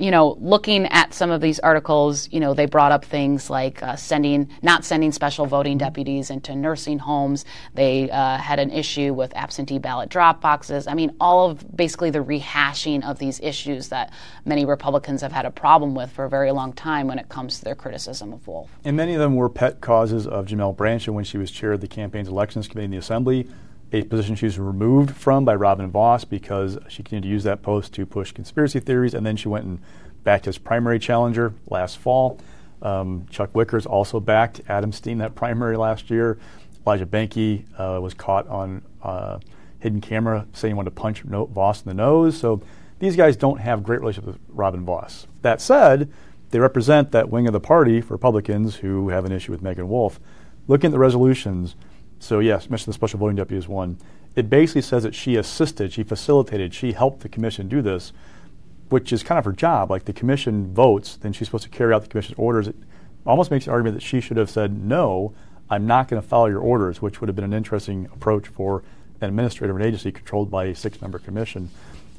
you 0.00 0.10
know, 0.10 0.36
looking 0.40 0.86
at 0.86 1.14
some 1.14 1.30
of 1.30 1.40
these 1.40 1.58
articles, 1.60 2.28
you 2.32 2.40
know, 2.40 2.54
they 2.54 2.66
brought 2.66 2.92
up 2.92 3.04
things 3.04 3.50
like 3.50 3.82
uh, 3.82 3.96
sending, 3.96 4.48
not 4.62 4.84
sending 4.84 5.12
special 5.12 5.46
voting 5.46 5.78
deputies 5.78 6.30
into 6.30 6.54
nursing 6.54 6.98
homes. 6.98 7.44
They 7.74 8.10
uh, 8.10 8.38
had 8.38 8.58
an 8.58 8.70
issue 8.70 9.14
with 9.14 9.34
absentee 9.34 9.78
ballot 9.78 10.08
drop 10.08 10.40
boxes. 10.40 10.86
I 10.86 10.94
mean, 10.94 11.14
all 11.20 11.50
of 11.50 11.76
basically 11.76 12.10
the 12.10 12.20
rehashing 12.20 13.04
of 13.08 13.18
these 13.18 13.40
issues 13.40 13.88
that 13.88 14.12
many 14.44 14.64
Republicans 14.64 15.20
have 15.22 15.32
had 15.32 15.46
a 15.46 15.50
problem 15.50 15.94
with 15.94 16.10
for 16.10 16.24
a 16.24 16.28
very 16.28 16.52
long 16.52 16.72
time 16.72 17.06
when 17.06 17.18
it 17.18 17.28
comes 17.28 17.58
to 17.58 17.64
their 17.64 17.74
criticism 17.74 18.32
of 18.32 18.46
Wolfe. 18.46 18.70
And 18.84 18.96
many 18.96 19.14
of 19.14 19.20
them 19.20 19.36
were 19.36 19.48
pet 19.48 19.80
causes 19.80 20.26
of 20.26 20.46
Janel 20.46 20.74
Brandtjen 20.76 21.14
when 21.14 21.24
she 21.24 21.38
was 21.38 21.50
chair 21.50 21.72
of 21.72 21.80
the 21.80 21.88
campaign's 21.88 22.28
elections 22.28 22.68
committee 22.68 22.86
in 22.86 22.90
the 22.90 22.96
Assembly 22.96 23.48
a 23.92 24.02
position 24.02 24.34
she 24.34 24.46
was 24.46 24.58
removed 24.58 25.16
from 25.16 25.44
by 25.44 25.54
Robin 25.54 25.90
Vos 25.90 26.24
because 26.24 26.78
she 26.88 27.02
continued 27.02 27.22
to 27.22 27.28
use 27.28 27.44
that 27.44 27.62
post 27.62 27.92
to 27.94 28.04
push 28.04 28.32
conspiracy 28.32 28.80
theories, 28.80 29.14
and 29.14 29.24
then 29.24 29.36
she 29.36 29.48
went 29.48 29.64
and 29.64 29.80
backed 30.24 30.46
his 30.46 30.58
primary 30.58 30.98
challenger 30.98 31.54
last 31.68 31.98
fall. 31.98 32.38
Um, 32.82 33.26
Chuck 33.30 33.52
Wichgers 33.52 33.86
also 33.86 34.20
backed 34.20 34.60
Adam 34.68 34.92
Steen 34.92 35.18
that 35.18 35.34
primary 35.34 35.76
last 35.76 36.10
year. 36.10 36.38
Elijah 36.86 37.06
Behnke 37.06 37.64
uh, 37.78 38.00
was 38.00 38.14
caught 38.14 38.46
on 38.48 38.82
uh, 39.02 39.38
hidden 39.78 40.00
camera 40.00 40.46
saying 40.52 40.74
he 40.74 40.76
wanted 40.76 40.90
to 40.90 41.00
punch 41.00 41.22
Vos 41.22 41.82
in 41.82 41.88
the 41.88 41.94
nose. 41.94 42.36
So 42.36 42.62
these 42.98 43.16
guys 43.16 43.36
don't 43.36 43.60
have 43.60 43.82
great 43.82 44.00
relationship 44.00 44.26
with 44.26 44.40
Robin 44.48 44.84
Vos. 44.84 45.26
That 45.42 45.60
said, 45.60 46.10
they 46.50 46.58
represent 46.58 47.12
that 47.12 47.28
wing 47.28 47.46
of 47.46 47.52
the 47.52 47.60
party 47.60 48.00
for 48.00 48.14
Republicans 48.14 48.76
who 48.76 49.08
have 49.08 49.24
an 49.24 49.32
issue 49.32 49.52
with 49.52 49.62
Meagan 49.62 49.88
Wolfe. 49.88 50.20
Looking 50.68 50.88
at 50.88 50.92
the 50.92 50.98
resolutions, 50.98 51.76
so 52.18 52.40
yes, 52.40 52.70
mentioned 52.70 52.88
the 52.88 52.94
special 52.94 53.18
voting 53.18 53.36
deputy 53.36 53.58
is 53.58 53.68
one. 53.68 53.98
It 54.34 54.50
basically 54.50 54.82
says 54.82 55.02
that 55.02 55.14
she 55.14 55.36
assisted, 55.36 55.92
she 55.92 56.02
facilitated, 56.02 56.74
she 56.74 56.92
helped 56.92 57.20
the 57.20 57.28
commission 57.28 57.68
do 57.68 57.80
this, 57.80 58.12
which 58.88 59.12
is 59.12 59.22
kind 59.22 59.38
of 59.38 59.44
her 59.44 59.52
job. 59.52 59.90
Like 59.90 60.04
the 60.04 60.12
commission 60.12 60.72
votes, 60.74 61.16
then 61.16 61.32
she's 61.32 61.48
supposed 61.48 61.64
to 61.64 61.70
carry 61.70 61.94
out 61.94 62.02
the 62.02 62.08
commission's 62.08 62.38
orders. 62.38 62.68
It 62.68 62.76
almost 63.24 63.50
makes 63.50 63.64
the 63.64 63.70
argument 63.70 63.96
that 63.96 64.02
she 64.02 64.20
should 64.20 64.36
have 64.36 64.50
said, 64.50 64.78
no, 64.78 65.34
I'm 65.68 65.86
not 65.86 66.08
going 66.08 66.20
to 66.20 66.26
follow 66.26 66.46
your 66.46 66.60
orders, 66.60 67.02
which 67.02 67.20
would 67.20 67.28
have 67.28 67.36
been 67.36 67.44
an 67.44 67.54
interesting 67.54 68.08
approach 68.12 68.46
for 68.48 68.82
an 69.20 69.28
administrator 69.28 69.72
of 69.72 69.80
an 69.80 69.86
agency 69.86 70.12
controlled 70.12 70.50
by 70.50 70.66
a 70.66 70.74
six 70.74 71.00
member 71.00 71.18
commission. 71.18 71.70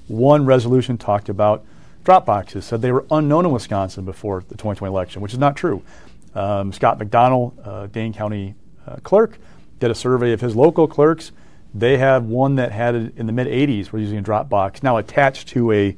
One 0.08 0.46
resolution 0.46 0.98
talked 0.98 1.30
about 1.30 1.66
drop 2.04 2.26
boxes, 2.26 2.66
said 2.66 2.82
they 2.82 2.92
were 2.92 3.06
unknown 3.12 3.46
in 3.46 3.52
Wisconsin 3.52 4.06
before 4.06 4.40
the 4.48 4.56
2020 4.56 4.92
election, 4.92 5.22
which 5.22 5.34
is 5.34 5.40
not 5.40 5.56
true. 5.56 5.84
Um, 6.34 6.72
Scott 6.72 7.00
McDonell, 7.00 7.54
uh, 7.66 7.88
Dane 7.88 8.14
County 8.14 8.56
uh, 8.86 8.98
clerk, 9.04 9.38
did 9.80 9.92
a 9.92 9.96
survey 9.96 10.32
of 10.34 10.42
his 10.42 10.56
local 10.56 10.88
clerks. 10.88 11.32
They 11.74 11.98
have 11.98 12.26
one 12.26 12.56
that 12.56 12.72
had 12.72 12.96
it 12.96 13.18
in 13.18 13.28
the 13.28 13.34
mid 13.34 13.48
80s, 13.48 13.92
we're 13.92 14.00
using 14.00 14.18
a 14.18 14.22
drop 14.22 14.50
box, 14.50 14.82
now 14.82 14.98
attached 14.98 15.50
to 15.50 15.72
a 15.72 15.96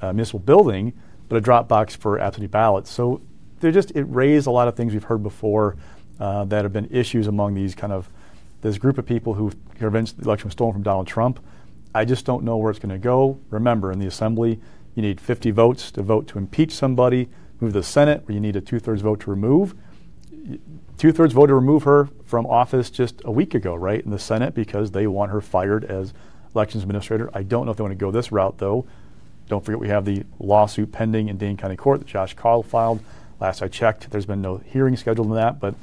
uh, 0.00 0.12
municipal 0.12 0.40
building, 0.40 0.92
but 1.28 1.36
a 1.36 1.40
drop 1.40 1.68
box 1.68 1.94
for 1.94 2.18
absentee 2.18 2.46
ballots. 2.46 2.90
So 2.90 3.20
they 3.60 3.70
just, 3.70 3.92
it 3.92 4.04
raised 4.04 4.46
a 4.46 4.50
lot 4.50 4.68
of 4.68 4.74
things 4.74 4.92
we've 4.92 5.04
heard 5.04 5.22
before 5.22 5.76
uh, 6.18 6.44
that 6.46 6.64
have 6.64 6.72
been 6.72 6.88
issues 6.90 7.26
among 7.26 7.54
these 7.54 7.74
kind 7.74 7.92
of, 7.92 8.08
this 8.62 8.78
group 8.78 8.98
of 8.98 9.06
people 9.06 9.34
who 9.34 9.52
revenge 9.78 10.14
the 10.14 10.24
election 10.24 10.48
was 10.48 10.52
stolen 10.52 10.72
from 10.72 10.82
Donald 10.82 11.06
Trump. 11.06 11.40
I 11.94 12.04
just 12.04 12.24
don't 12.24 12.44
know 12.44 12.56
where 12.56 12.70
it's 12.70 12.80
going 12.80 12.90
to 12.90 12.98
go. 12.98 13.38
Remember, 13.50 13.92
in 13.92 13.98
the 13.98 14.06
assembly, 14.06 14.60
you 14.94 15.02
need 15.02 15.20
50 15.20 15.50
votes 15.50 15.90
to 15.92 16.02
vote 16.02 16.26
to 16.28 16.38
impeach 16.38 16.72
somebody. 16.72 17.28
Move 17.60 17.72
the 17.72 17.82
Senate, 17.82 18.26
where 18.26 18.34
you 18.34 18.40
need 18.40 18.56
a 18.56 18.60
two 18.60 18.78
thirds 18.78 19.02
vote 19.02 19.20
to 19.20 19.30
remove 19.30 19.74
two 21.00 21.12
thirds 21.12 21.32
voted 21.32 21.48
to 21.48 21.54
remove 21.54 21.84
her 21.84 22.10
from 22.26 22.44
office 22.44 22.90
just 22.90 23.22
a 23.24 23.30
week 23.30 23.54
ago, 23.54 23.74
right, 23.74 24.04
in 24.04 24.10
the 24.10 24.18
Senate 24.18 24.54
because 24.54 24.90
they 24.90 25.06
want 25.06 25.32
her 25.32 25.40
fired 25.40 25.82
as 25.86 26.12
elections 26.54 26.82
administrator. 26.82 27.30
I 27.32 27.42
don't 27.42 27.64
know 27.64 27.70
if 27.70 27.78
they 27.78 27.82
want 27.82 27.92
to 27.92 27.96
go 27.96 28.10
this 28.10 28.30
route, 28.30 28.58
though. 28.58 28.84
Don't 29.48 29.64
forget 29.64 29.80
we 29.80 29.88
have 29.88 30.04
the 30.04 30.24
lawsuit 30.38 30.92
pending 30.92 31.30
in 31.30 31.38
Dane 31.38 31.56
County 31.56 31.74
Court 31.74 32.00
that 32.00 32.06
Josh 32.06 32.34
Kaul 32.34 32.62
filed. 32.62 33.00
Last 33.40 33.62
I 33.62 33.68
checked, 33.68 34.10
there's 34.10 34.26
been 34.26 34.42
no 34.42 34.58
hearing 34.58 34.94
scheduled 34.94 35.28
on 35.28 35.36
that, 35.36 35.58
but 35.58 35.74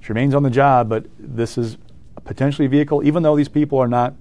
she 0.00 0.08
remains 0.08 0.34
on 0.34 0.42
the 0.42 0.50
job. 0.50 0.90
But 0.90 1.06
this 1.18 1.56
is 1.56 1.78
a 2.18 2.20
potentially 2.20 2.68
vehicle, 2.68 3.02
even 3.02 3.22
though 3.22 3.36
these 3.36 3.48
people 3.48 3.78
are 3.78 3.88
not 3.88 4.16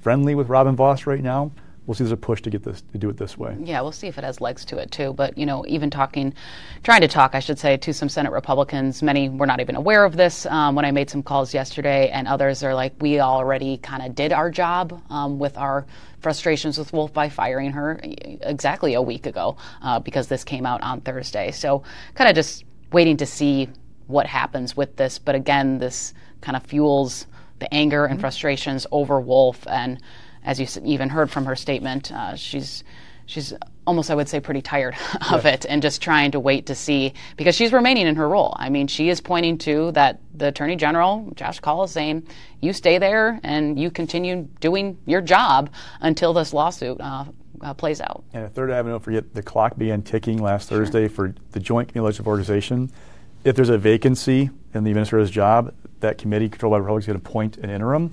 friendly 0.00 0.36
with 0.36 0.48
Robin 0.48 0.76
Vos 0.76 1.06
right 1.06 1.24
now 1.24 1.50
we'll 1.86 1.94
see 1.94 2.04
there's 2.04 2.12
a 2.12 2.16
push 2.16 2.42
to 2.42 2.50
get 2.50 2.62
this 2.62 2.82
to 2.92 2.98
do 2.98 3.08
it 3.08 3.16
this 3.16 3.38
way. 3.38 3.56
Yeah, 3.60 3.80
we'll 3.80 3.92
see 3.92 4.06
if 4.06 4.18
it 4.18 4.24
has 4.24 4.40
legs 4.40 4.64
to 4.66 4.78
it 4.78 4.90
too. 4.90 5.12
But 5.12 5.38
you 5.38 5.46
know, 5.46 5.64
even 5.68 5.90
talking, 5.90 6.34
trying 6.82 7.00
to 7.00 7.08
talk, 7.08 7.34
I 7.34 7.40
should 7.40 7.58
say, 7.58 7.76
to 7.76 7.92
some 7.92 8.08
Senate 8.08 8.32
Republicans, 8.32 9.02
many 9.02 9.28
were 9.28 9.46
not 9.46 9.60
even 9.60 9.76
aware 9.76 10.04
of 10.04 10.16
this 10.16 10.46
um, 10.46 10.74
when 10.74 10.84
I 10.84 10.90
made 10.90 11.10
some 11.10 11.22
calls 11.22 11.54
yesterday, 11.54 12.10
and 12.10 12.26
others 12.28 12.62
are 12.62 12.74
like, 12.74 12.94
we 13.00 13.20
already 13.20 13.78
kind 13.78 14.04
of 14.04 14.14
did 14.14 14.32
our 14.32 14.50
job 14.50 15.00
um, 15.10 15.38
with 15.38 15.56
our 15.56 15.86
frustrations 16.20 16.78
with 16.78 16.92
Wolfe 16.92 17.12
by 17.12 17.28
firing 17.28 17.70
her 17.72 18.00
exactly 18.02 18.94
a 18.94 19.02
week 19.02 19.26
ago 19.26 19.56
uh, 19.82 20.00
because 20.00 20.26
this 20.28 20.44
came 20.44 20.66
out 20.66 20.82
on 20.82 21.00
Thursday. 21.00 21.50
So 21.52 21.84
kind 22.14 22.28
of 22.28 22.34
just 22.34 22.64
waiting 22.92 23.16
to 23.18 23.26
see 23.26 23.68
what 24.06 24.26
happens 24.26 24.76
with 24.76 24.96
this. 24.96 25.18
But 25.18 25.34
again, 25.34 25.78
this 25.78 26.14
kind 26.40 26.56
of 26.56 26.64
fuels 26.64 27.26
the 27.58 27.72
anger 27.72 28.04
and 28.04 28.14
mm-hmm. 28.14 28.20
frustrations 28.20 28.86
over 28.90 29.20
Wolfe 29.20 29.66
and 29.68 30.00
as 30.46 30.60
you 30.60 30.66
even 30.84 31.10
heard 31.10 31.30
from 31.30 31.44
her 31.44 31.56
statement, 31.56 32.10
uh, 32.12 32.36
she's 32.36 32.84
she's 33.26 33.52
almost, 33.86 34.10
I 34.10 34.14
would 34.14 34.28
say, 34.28 34.40
pretty 34.40 34.62
tired 34.62 34.94
of 35.30 35.44
yeah. 35.44 35.52
it 35.52 35.66
and 35.68 35.82
just 35.82 36.00
trying 36.00 36.30
to 36.30 36.40
wait 36.40 36.66
to 36.66 36.74
see 36.74 37.12
because 37.36 37.54
she's 37.54 37.72
remaining 37.72 38.06
in 38.06 38.16
her 38.16 38.28
role. 38.28 38.54
I 38.56 38.70
mean, 38.70 38.86
she 38.86 39.08
is 39.08 39.20
pointing 39.20 39.58
to 39.58 39.92
that 39.92 40.20
the 40.34 40.48
Attorney 40.48 40.76
General, 40.76 41.30
Josh 41.34 41.60
Kaul, 41.60 41.84
is 41.84 41.90
saying, 41.90 42.26
you 42.60 42.72
stay 42.72 42.98
there 42.98 43.40
and 43.42 43.78
you 43.78 43.90
continue 43.90 44.48
doing 44.60 44.98
your 45.06 45.20
job 45.20 45.70
until 46.00 46.32
this 46.32 46.52
lawsuit 46.52 47.00
uh, 47.00 47.24
uh, 47.60 47.74
plays 47.74 48.00
out. 48.00 48.24
And 48.32 48.44
a 48.44 48.48
third 48.48 48.70
avenue, 48.70 48.94
don't 48.94 49.02
forget 49.02 49.34
the 49.34 49.42
clock 49.42 49.76
began 49.76 50.02
ticking 50.02 50.38
last 50.38 50.68
sure. 50.68 50.78
Thursday 50.78 51.08
for 51.08 51.34
the 51.52 51.60
Joint 51.60 51.88
Committee 51.88 52.04
Legislative 52.04 52.28
Organization. 52.28 52.90
If 53.44 53.56
there's 53.56 53.68
a 53.68 53.78
vacancy 53.78 54.50
in 54.74 54.84
the 54.84 54.90
administrator's 54.90 55.30
job, 55.30 55.74
that 56.00 56.18
committee 56.18 56.48
controlled 56.48 56.72
by 56.72 56.78
Republicans 56.78 57.04
is 57.04 57.06
going 57.06 57.20
to 57.20 57.28
appoint 57.28 57.56
an 57.58 57.70
interim. 57.70 58.12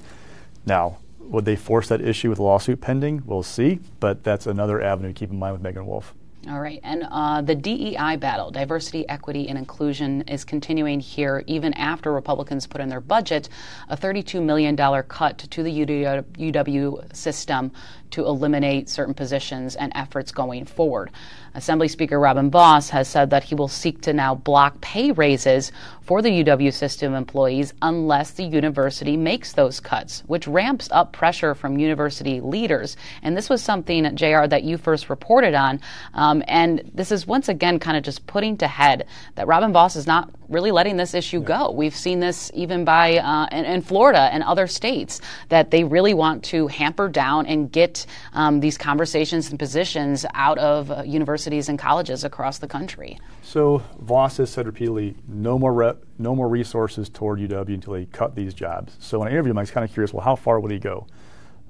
Now, 0.65 1.00
would 1.25 1.45
they 1.45 1.55
force 1.55 1.88
that 1.89 2.01
issue 2.01 2.29
with 2.29 2.39
lawsuit 2.39 2.81
pending? 2.81 3.23
We'll 3.25 3.43
see, 3.43 3.79
but 3.99 4.23
that's 4.23 4.47
another 4.47 4.81
avenue 4.81 5.09
to 5.09 5.13
keep 5.13 5.31
in 5.31 5.39
mind 5.39 5.53
with 5.53 5.62
Meagan 5.62 5.86
Wolfe. 5.86 6.13
All 6.49 6.59
right. 6.59 6.81
And 6.83 7.07
uh, 7.09 7.41
the 7.41 7.55
DEI 7.55 8.17
battle, 8.17 8.51
diversity, 8.51 9.07
equity, 9.07 9.47
and 9.47 9.57
inclusion, 9.57 10.23
is 10.23 10.43
continuing 10.43 10.99
here 10.99 11.41
even 11.47 11.73
after 11.75 12.12
Republicans 12.12 12.67
put 12.67 12.81
in 12.81 12.89
their 12.89 12.99
budget 12.99 13.47
a 13.88 13.95
$32 13.95 14.43
million 14.43 14.75
cut 15.03 15.38
to 15.38 15.63
the 15.63 15.71
UW 15.71 17.15
system 17.15 17.71
to 18.13 18.26
eliminate 18.26 18.89
certain 18.89 19.13
positions 19.13 19.76
and 19.76 19.91
efforts 19.95 20.32
going 20.32 20.65
forward. 20.65 21.12
Assembly 21.56 21.88
Speaker 21.88 22.19
Robin 22.19 22.49
Vos 22.49 22.89
has 22.89 23.08
said 23.08 23.30
that 23.30 23.43
he 23.43 23.54
will 23.54 23.67
seek 23.67 24.02
to 24.02 24.13
now 24.13 24.34
block 24.34 24.82
pay 24.82 25.12
raises 25.12 25.71
for 26.02 26.21
the 26.21 26.43
UW 26.43 26.73
system 26.73 27.13
employees 27.13 27.73
unless 27.82 28.32
the 28.32 28.43
university 28.43 29.15
makes 29.15 29.54
those 29.54 29.80
cuts, 29.80 30.23
which 30.26 30.47
ramps 30.47 30.89
up 30.91 31.13
pressure 31.13 31.54
from 31.54 31.78
university 31.78 32.41
leaders. 32.41 32.97
And 33.21 33.38
this 33.38 33.49
was 33.49 33.62
something, 33.62 34.15
JR, 34.15 34.47
that 34.47 34.63
you 34.63 34.78
first 34.78 35.10
reported 35.10 35.54
on. 35.54 35.80
Um, 36.13 36.43
and 36.47 36.89
this 36.93 37.12
is 37.12 37.28
once 37.28 37.49
again 37.49 37.80
kind 37.80 37.97
of 37.97 38.04
just 38.04 38.26
putting 38.26 38.58
to 38.58 38.67
head 38.67 39.06
that 39.36 39.47
Robin 39.47 39.71
Vos 39.71 39.95
is 39.95 40.08
not 40.08 40.32
really 40.49 40.71
letting 40.71 40.97
this 40.97 41.13
issue 41.13 41.39
yeah. 41.39 41.45
go. 41.45 41.71
We've 41.71 41.95
seen 41.95 42.19
this 42.19 42.51
even 42.53 42.86
by 42.86 43.17
uh, 43.17 43.47
in, 43.51 43.65
in, 43.65 43.82
Florida 43.82 44.29
and 44.32 44.43
other 44.43 44.67
states 44.67 45.21
that 45.49 45.71
they 45.71 45.84
really 45.84 46.13
want 46.13 46.43
to 46.45 46.67
hamper 46.67 47.10
down 47.10 47.45
and 47.45 47.71
get 47.71 48.06
um, 48.34 48.60
these 48.60 48.77
conversations 48.77 49.49
and 49.49 49.60
positions 49.60 50.25
out 50.34 50.58
of 50.58 50.91
uh, 50.91 51.03
universities 51.03 51.69
and 51.69 51.77
colleges 51.77 52.23
across 52.23 52.60
the 52.60 52.67
country. 52.67 53.19
So 53.41 53.84
Vos 53.99 54.38
has 54.38 54.49
said 54.49 54.65
repeatedly, 54.65 55.15
no 55.27 55.60
more 55.60 55.73
rep, 55.73 56.03
no 56.17 56.36
more 56.36 56.47
resources 56.47 57.10
toward 57.10 57.39
UW 57.39 57.73
until 57.73 57.93
they 57.93 58.06
cut 58.06 58.36
these 58.36 58.53
jobs. 58.53 58.95
So 58.99 59.19
when 59.19 59.27
I 59.27 59.32
interviewed 59.32 59.51
him, 59.51 59.58
I 59.58 59.62
was 59.62 59.71
kind 59.71 59.84
of 59.84 59.91
curious. 59.91 60.13
Well, 60.13 60.23
how 60.23 60.36
far 60.36 60.60
would 60.60 60.71
he 60.71 60.79
go? 60.79 61.08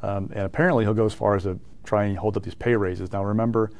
Um, 0.02 0.32
and 0.34 0.46
apparently, 0.46 0.84
he'll 0.84 0.94
go 0.94 1.06
as 1.06 1.14
far 1.14 1.36
as 1.36 1.44
to 1.44 1.60
try 1.84 2.06
and 2.06 2.18
hold 2.18 2.38
up 2.38 2.44
these 2.44 2.56
pay 2.56 2.76
raises. 2.76 3.12
Now, 3.12 3.24
remember, 3.24 3.72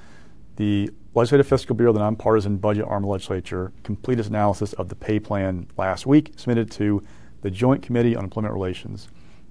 the 0.56 0.90
Legislative 1.16 1.48
Fiscal 1.48 1.76
Bureau, 1.76 1.94
the 1.94 2.00
nonpartisan 2.00 2.58
budget 2.58 2.86
arm 2.86 3.04
of 3.04 3.08
the 3.08 3.12
legislature, 3.12 3.72
completed 3.84 4.22
its 4.22 4.30
analysis 4.30 4.74
of 4.74 4.90
the 4.90 4.96
pay 4.96 5.20
plan 5.20 5.68
last 5.78 6.06
week, 6.06 6.34
submitted 6.36 6.72
to 6.72 7.04
the 7.42 7.52
Joint 7.52 7.84
Committee 7.84 8.16
on 8.16 8.24
Employment 8.24 8.54
Relations. 8.54 9.08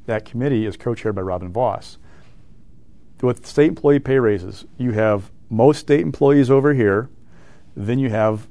That 0.07 0.25
committee 0.25 0.67
is 0.67 0.77
co-chaired 0.77 1.15
by 1.15 1.23
Robin 1.23 1.53
Vos. 1.53 1.99
With 3.21 3.47
state 3.47 3.69
employee 3.69 4.01
pay 4.01 4.19
raises, 4.19 4.65
you 4.79 4.93
have 4.93 5.31
most 5.49 5.81
state 5.81 6.01
employees 6.01 6.51
over 6.51 6.75
here, 6.75 7.09
then 7.77 7.99
you 7.99 8.11
have 8.11 8.49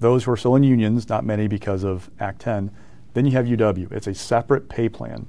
those 0.00 0.24
who 0.24 0.32
are 0.32 0.36
still 0.36 0.56
in 0.56 0.62
unions, 0.62 1.08
not 1.08 1.24
many 1.24 1.46
because 1.46 1.84
of 1.84 2.10
Act 2.18 2.40
10. 2.40 2.70
Then 3.14 3.26
you 3.26 3.32
have 3.32 3.46
UW. 3.46 3.90
It's 3.92 4.06
a 4.06 4.14
separate 4.14 4.68
pay 4.68 4.88
plan. 4.88 5.26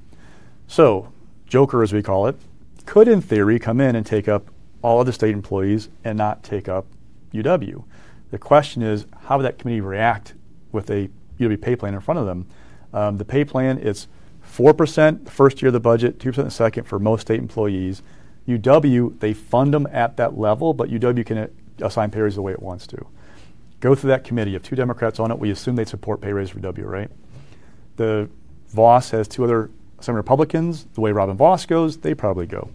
So, 0.67 1.11
Joker, 1.47 1.81
as 1.81 1.93
we 1.93 2.03
call 2.03 2.27
it, 2.27 2.35
could 2.85 3.07
in 3.07 3.21
theory 3.21 3.59
come 3.59 3.81
in 3.81 3.95
and 3.95 4.05
take 4.05 4.27
up 4.27 4.49
all 4.81 4.99
other 4.99 5.11
state 5.11 5.33
employees 5.33 5.89
and 6.03 6.17
not 6.17 6.43
take 6.43 6.67
up 6.67 6.85
UW. 7.33 7.83
The 8.31 8.37
question 8.37 8.81
is, 8.81 9.05
how 9.21 9.37
would 9.37 9.43
that 9.43 9.57
committee 9.57 9.81
react 9.81 10.35
with 10.71 10.89
a 10.89 11.09
UW 11.39 11.61
pay 11.61 11.75
plan 11.75 11.93
in 11.93 11.99
front 11.99 12.19
of 12.19 12.25
them? 12.25 12.47
Um, 12.93 13.17
the 13.17 13.25
pay 13.25 13.43
plan 13.43 13.77
is 13.77 14.07
4% 14.45 15.25
the 15.25 15.31
first 15.31 15.61
year 15.61 15.67
of 15.67 15.73
the 15.73 15.79
budget, 15.79 16.19
2% 16.19 16.35
the 16.35 16.51
second 16.51 16.85
for 16.85 16.99
most 16.99 17.21
state 17.21 17.39
employees. 17.39 18.01
UW, 18.47 19.19
they 19.19 19.33
fund 19.33 19.73
them 19.73 19.87
at 19.91 20.17
that 20.17 20.37
level, 20.37 20.73
but 20.73 20.89
UW 20.89 21.25
can 21.25 21.49
assign 21.81 22.11
pay 22.11 22.21
raises 22.21 22.35
the 22.35 22.41
way 22.41 22.51
it 22.51 22.61
wants 22.61 22.87
to. 22.87 23.07
Go 23.79 23.95
through 23.95 24.09
that 24.09 24.23
committee. 24.23 24.55
If 24.55 24.63
two 24.63 24.75
Democrats 24.75 25.19
on 25.19 25.31
it, 25.31 25.39
we 25.39 25.51
assume 25.51 25.75
they 25.75 25.85
support 25.85 26.19
pay 26.21 26.33
raises 26.33 26.51
for 26.51 26.59
W, 26.59 26.85
right? 26.85 27.09
The 27.95 28.29
Vos 28.69 29.11
has 29.11 29.27
two 29.27 29.43
other 29.43 29.69
Senate 30.01 30.17
Republicans. 30.17 30.85
The 30.93 31.01
way 31.01 31.11
Robin 31.11 31.37
Vos 31.37 31.65
goes, 31.65 31.97
they 31.97 32.13
probably 32.13 32.45
go. 32.45 32.69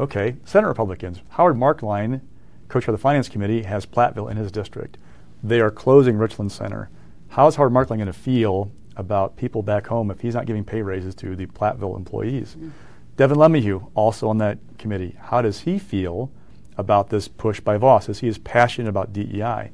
Okay, 0.00 0.36
Senate 0.44 0.68
Republicans. 0.68 1.22
Howard 1.30 1.56
Marklein, 1.56 2.20
co-chair 2.68 2.94
of 2.94 3.00
the 3.00 3.02
Finance 3.02 3.28
Committee, 3.28 3.62
has 3.62 3.84
Platteville 3.84 4.30
in 4.30 4.36
his 4.36 4.52
district. 4.52 4.96
They 5.42 5.60
are 5.60 5.72
closing 5.72 6.16
Richland 6.16 6.52
Center. 6.52 6.88
How 7.30 7.48
is 7.48 7.56
Howard 7.56 7.72
Marklein 7.72 7.96
going 7.96 8.06
to 8.06 8.12
feel 8.12 8.70
about 8.96 9.36
people 9.36 9.62
back 9.62 9.88
home 9.88 10.10
if 10.10 10.20
he's 10.20 10.34
not 10.34 10.46
giving 10.46 10.64
pay 10.64 10.82
raises 10.82 11.14
to 11.16 11.34
the 11.34 11.46
Platteville 11.46 11.96
employees? 11.96 12.56
Mm. 12.58 12.70
Devin 13.16 13.38
LeMahieu, 13.38 13.90
also 13.96 14.28
on 14.28 14.38
that 14.38 14.58
committee. 14.78 15.16
How 15.18 15.42
does 15.42 15.62
he 15.62 15.80
feel 15.80 16.30
about 16.76 17.10
this 17.10 17.26
push 17.26 17.58
by 17.58 17.76
Vos 17.76 18.08
as 18.08 18.20
he 18.20 18.28
is 18.28 18.38
passionate 18.38 18.88
about 18.88 19.12
DEI? 19.12 19.72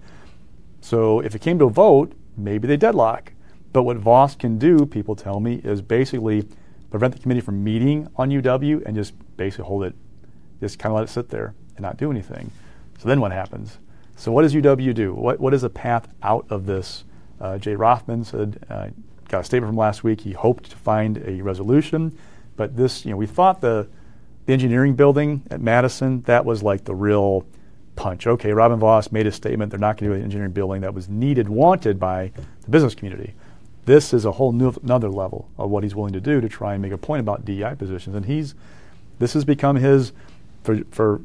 So 0.80 1.20
if 1.20 1.34
it 1.34 1.42
came 1.42 1.58
to 1.58 1.66
a 1.66 1.70
vote, 1.70 2.14
maybe 2.34 2.66
they 2.66 2.78
deadlock. 2.78 3.32
But 3.74 3.82
what 3.82 3.98
Vos 3.98 4.34
can 4.36 4.58
do, 4.58 4.86
people 4.86 5.16
tell 5.16 5.40
me, 5.40 5.56
is 5.64 5.82
basically 5.82 6.48
prevent 6.90 7.12
the 7.12 7.20
committee 7.20 7.40
from 7.40 7.62
meeting 7.62 8.08
on 8.16 8.30
UW 8.30 8.82
and 8.86 8.94
just 8.96 9.14
basically 9.36 9.64
hold 9.64 9.84
it, 9.84 9.94
just 10.64 10.78
kind 10.78 10.92
of 10.92 10.96
let 10.96 11.04
it 11.04 11.12
sit 11.12 11.28
there 11.28 11.54
and 11.76 11.82
not 11.82 11.96
do 11.96 12.10
anything. 12.10 12.50
So 12.98 13.08
then 13.08 13.20
what 13.20 13.32
happens? 13.32 13.78
So 14.16 14.32
what 14.32 14.42
does 14.42 14.54
UW 14.54 14.94
do? 14.94 15.12
What, 15.12 15.40
what 15.40 15.52
is 15.54 15.62
the 15.62 15.70
path 15.70 16.08
out 16.22 16.46
of 16.50 16.66
this? 16.66 17.04
Uh, 17.40 17.58
Jay 17.58 17.74
Rothman 17.74 18.24
said, 18.24 18.64
uh, 18.70 18.88
got 19.28 19.40
a 19.40 19.44
statement 19.44 19.70
from 19.70 19.76
last 19.76 20.04
week. 20.04 20.20
He 20.20 20.32
hoped 20.32 20.70
to 20.70 20.76
find 20.76 21.18
a 21.26 21.42
resolution. 21.42 22.16
But 22.56 22.76
this, 22.76 23.04
you 23.04 23.10
know, 23.10 23.16
we 23.16 23.26
thought 23.26 23.60
the, 23.60 23.88
the 24.46 24.52
engineering 24.52 24.94
building 24.94 25.42
at 25.50 25.60
Madison, 25.60 26.22
that 26.22 26.44
was 26.44 26.62
like 26.62 26.84
the 26.84 26.94
real 26.94 27.44
punch. 27.96 28.26
Okay, 28.26 28.52
Robin 28.52 28.78
Vos 28.78 29.12
made 29.12 29.26
a 29.26 29.32
statement 29.32 29.70
they're 29.70 29.80
not 29.80 29.96
going 29.98 30.10
to 30.10 30.16
do 30.16 30.18
an 30.18 30.24
engineering 30.24 30.52
building 30.52 30.80
that 30.82 30.94
was 30.94 31.08
needed, 31.08 31.48
wanted 31.48 31.98
by 31.98 32.32
the 32.62 32.70
business 32.70 32.94
community. 32.94 33.34
This 33.84 34.14
is 34.14 34.24
a 34.24 34.32
whole 34.32 34.52
new 34.52 34.72
another 34.82 35.10
level 35.10 35.50
of 35.58 35.70
what 35.70 35.82
he's 35.82 35.94
willing 35.94 36.14
to 36.14 36.20
do 36.20 36.40
to 36.40 36.48
try 36.48 36.72
and 36.72 36.80
make 36.80 36.92
a 36.92 36.98
point 36.98 37.20
about 37.20 37.44
DEI 37.44 37.74
positions. 37.76 38.16
And 38.16 38.24
he's 38.24 38.54
this 39.18 39.34
has 39.34 39.44
become 39.44 39.76
his 39.76 40.12
for 40.64 40.82
for 40.90 41.20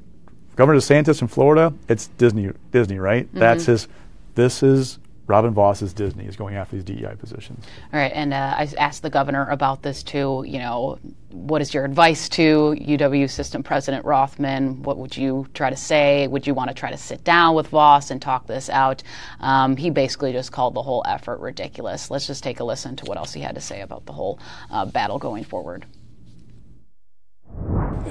Governor 0.56 0.80
DeSantis 0.80 1.22
in 1.22 1.28
Florida, 1.28 1.74
it's 1.88 2.08
Disney 2.18 2.52
Disney, 2.72 3.00
right? 3.00 3.26
Mm-hmm. 3.26 3.40
That's 3.40 3.66
his 3.66 3.88
this 4.36 4.62
is 4.62 5.00
Robin 5.30 5.54
Vos's 5.54 5.94
Disney 5.94 6.26
is 6.26 6.36
going 6.36 6.56
after 6.56 6.76
these 6.76 6.84
DEI 6.84 7.14
positions. 7.16 7.64
All 7.94 8.00
right, 8.00 8.12
and 8.14 8.34
uh, 8.34 8.56
I 8.58 8.68
asked 8.80 9.04
the 9.04 9.12
governor 9.12 9.48
about 9.50 9.84
this 9.84 10.02
too. 10.02 10.44
You 10.46 10.58
know, 10.58 10.98
what 11.30 11.62
is 11.62 11.72
your 11.72 11.86
advice 11.86 12.28
to 12.30 12.76
UW 12.78 13.30
System 13.30 13.62
President 13.62 14.06
Rothman? 14.06 14.82
What 14.82 14.98
would 14.98 15.16
you 15.16 15.48
try 15.54 15.70
to 15.70 15.76
say? 15.76 16.28
Would 16.28 16.48
you 16.48 16.56
want 16.56 16.72
to 16.72 16.74
try 16.74 16.90
to 16.90 16.98
sit 16.98 17.24
down 17.24 17.54
with 17.54 17.68
Vos 17.68 18.10
and 18.10 18.20
talk 18.20 18.48
this 18.48 18.70
out? 18.70 19.04
Um, 19.40 19.78
he 19.78 19.92
basically 19.92 20.32
just 20.32 20.52
called 20.52 20.74
the 20.74 20.82
whole 20.82 21.04
effort 21.08 21.40
ridiculous. 21.40 22.10
Let's 22.10 22.26
just 22.26 22.44
take 22.44 22.60
a 22.60 22.64
listen 22.64 22.96
to 22.96 23.06
what 23.06 23.20
else 23.20 23.32
he 23.32 23.42
had 23.42 23.54
to 23.54 23.62
say 23.62 23.82
about 23.82 24.08
the 24.08 24.14
whole 24.14 24.40
uh, 24.72 24.86
battle 24.86 25.20
going 25.20 25.44
forward. 25.44 25.86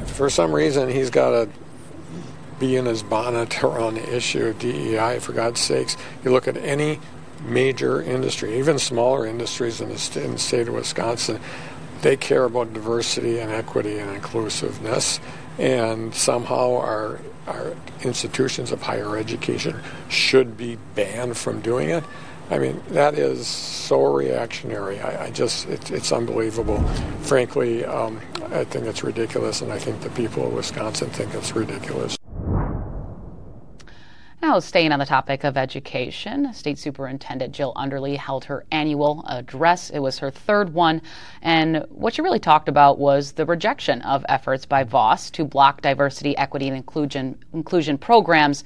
For 0.07 0.31
some 0.31 0.53
reason, 0.53 0.89
he's 0.89 1.11
got 1.11 1.31
to 1.31 1.49
be 2.59 2.77
in 2.77 2.87
his 2.87 3.03
bonnet 3.03 3.63
on 3.65 3.95
the 3.95 4.17
issue 4.17 4.47
of 4.47 4.59
DEI. 4.59 5.21
For 5.21 5.33
God's 5.33 5.61
sakes, 5.61 5.97
you 6.25 6.31
look 6.31 6.49
at 6.49 6.57
any 6.57 7.01
major 7.45 8.03
industry, 8.03 8.59
even 8.59 8.79
smaller 8.79 9.27
industries 9.27 9.81
in 9.81 9.91
the, 9.91 9.99
st- 9.99 10.25
in 10.25 10.33
the 10.33 10.39
state 10.39 10.69
of 10.69 10.75
Wisconsin, 10.75 11.41
they 12.03 12.17
care 12.17 12.45
about 12.45 12.73
diversity 12.73 13.39
and 13.39 13.51
equity 13.51 13.99
and 13.99 14.11
inclusiveness. 14.11 15.21
And 15.59 16.15
somehow 16.15 16.77
our 16.77 17.21
our 17.49 17.75
institutions 18.03 18.71
of 18.73 18.83
higher 18.83 19.17
education 19.17 19.81
should 20.09 20.57
be 20.57 20.77
banned 20.95 21.37
from 21.37 21.61
doing 21.61 21.89
it. 21.89 22.05
I 22.51 22.59
mean, 22.59 22.83
that 22.89 23.15
is 23.15 23.47
so 23.47 24.15
reactionary. 24.15 25.01
I, 25.01 25.27
I 25.27 25.31
just, 25.31 25.69
it, 25.69 25.91
it's 25.91 26.13
unbelievable. 26.13 26.83
Frankly, 27.21 27.85
um, 27.85 28.21
I 28.51 28.65
think 28.65 28.87
it's 28.87 29.05
ridiculous, 29.05 29.61
and 29.61 29.71
I 29.71 29.79
think 29.79 30.01
the 30.01 30.11
people 30.11 30.47
of 30.47 30.55
Wisconsin 30.55 31.11
think 31.11 31.35
it's 31.35 31.55
ridiculous. 31.55 32.17
Now, 34.41 34.61
staying 34.61 34.93
on 34.93 34.99
the 34.99 35.05
topic 35.05 35.45
of 35.45 35.59
education, 35.59 36.55
State 36.55 36.79
Superintendent 36.79 37.53
Jill 37.53 37.75
Underly 37.75 38.17
held 38.17 38.45
her 38.45 38.65
annual 38.71 39.25
address. 39.29 39.91
It 39.91 39.99
was 39.99 40.19
her 40.21 40.31
third 40.31 40.73
one. 40.73 41.03
And 41.43 41.85
what 41.91 42.15
she 42.15 42.23
really 42.23 42.39
talked 42.39 42.69
about 42.69 42.99
was 42.99 43.33
the 43.33 43.45
rejection 43.45 44.01
of 44.03 44.25
efforts 44.29 44.65
by 44.65 44.85
Vos 44.85 45.31
to 45.33 45.45
block 45.45 45.83
diversity, 45.83 46.35
equity, 46.39 46.69
and 46.69 46.77
inclusion, 46.77 47.37
inclusion 47.53 47.99
programs 47.99 48.65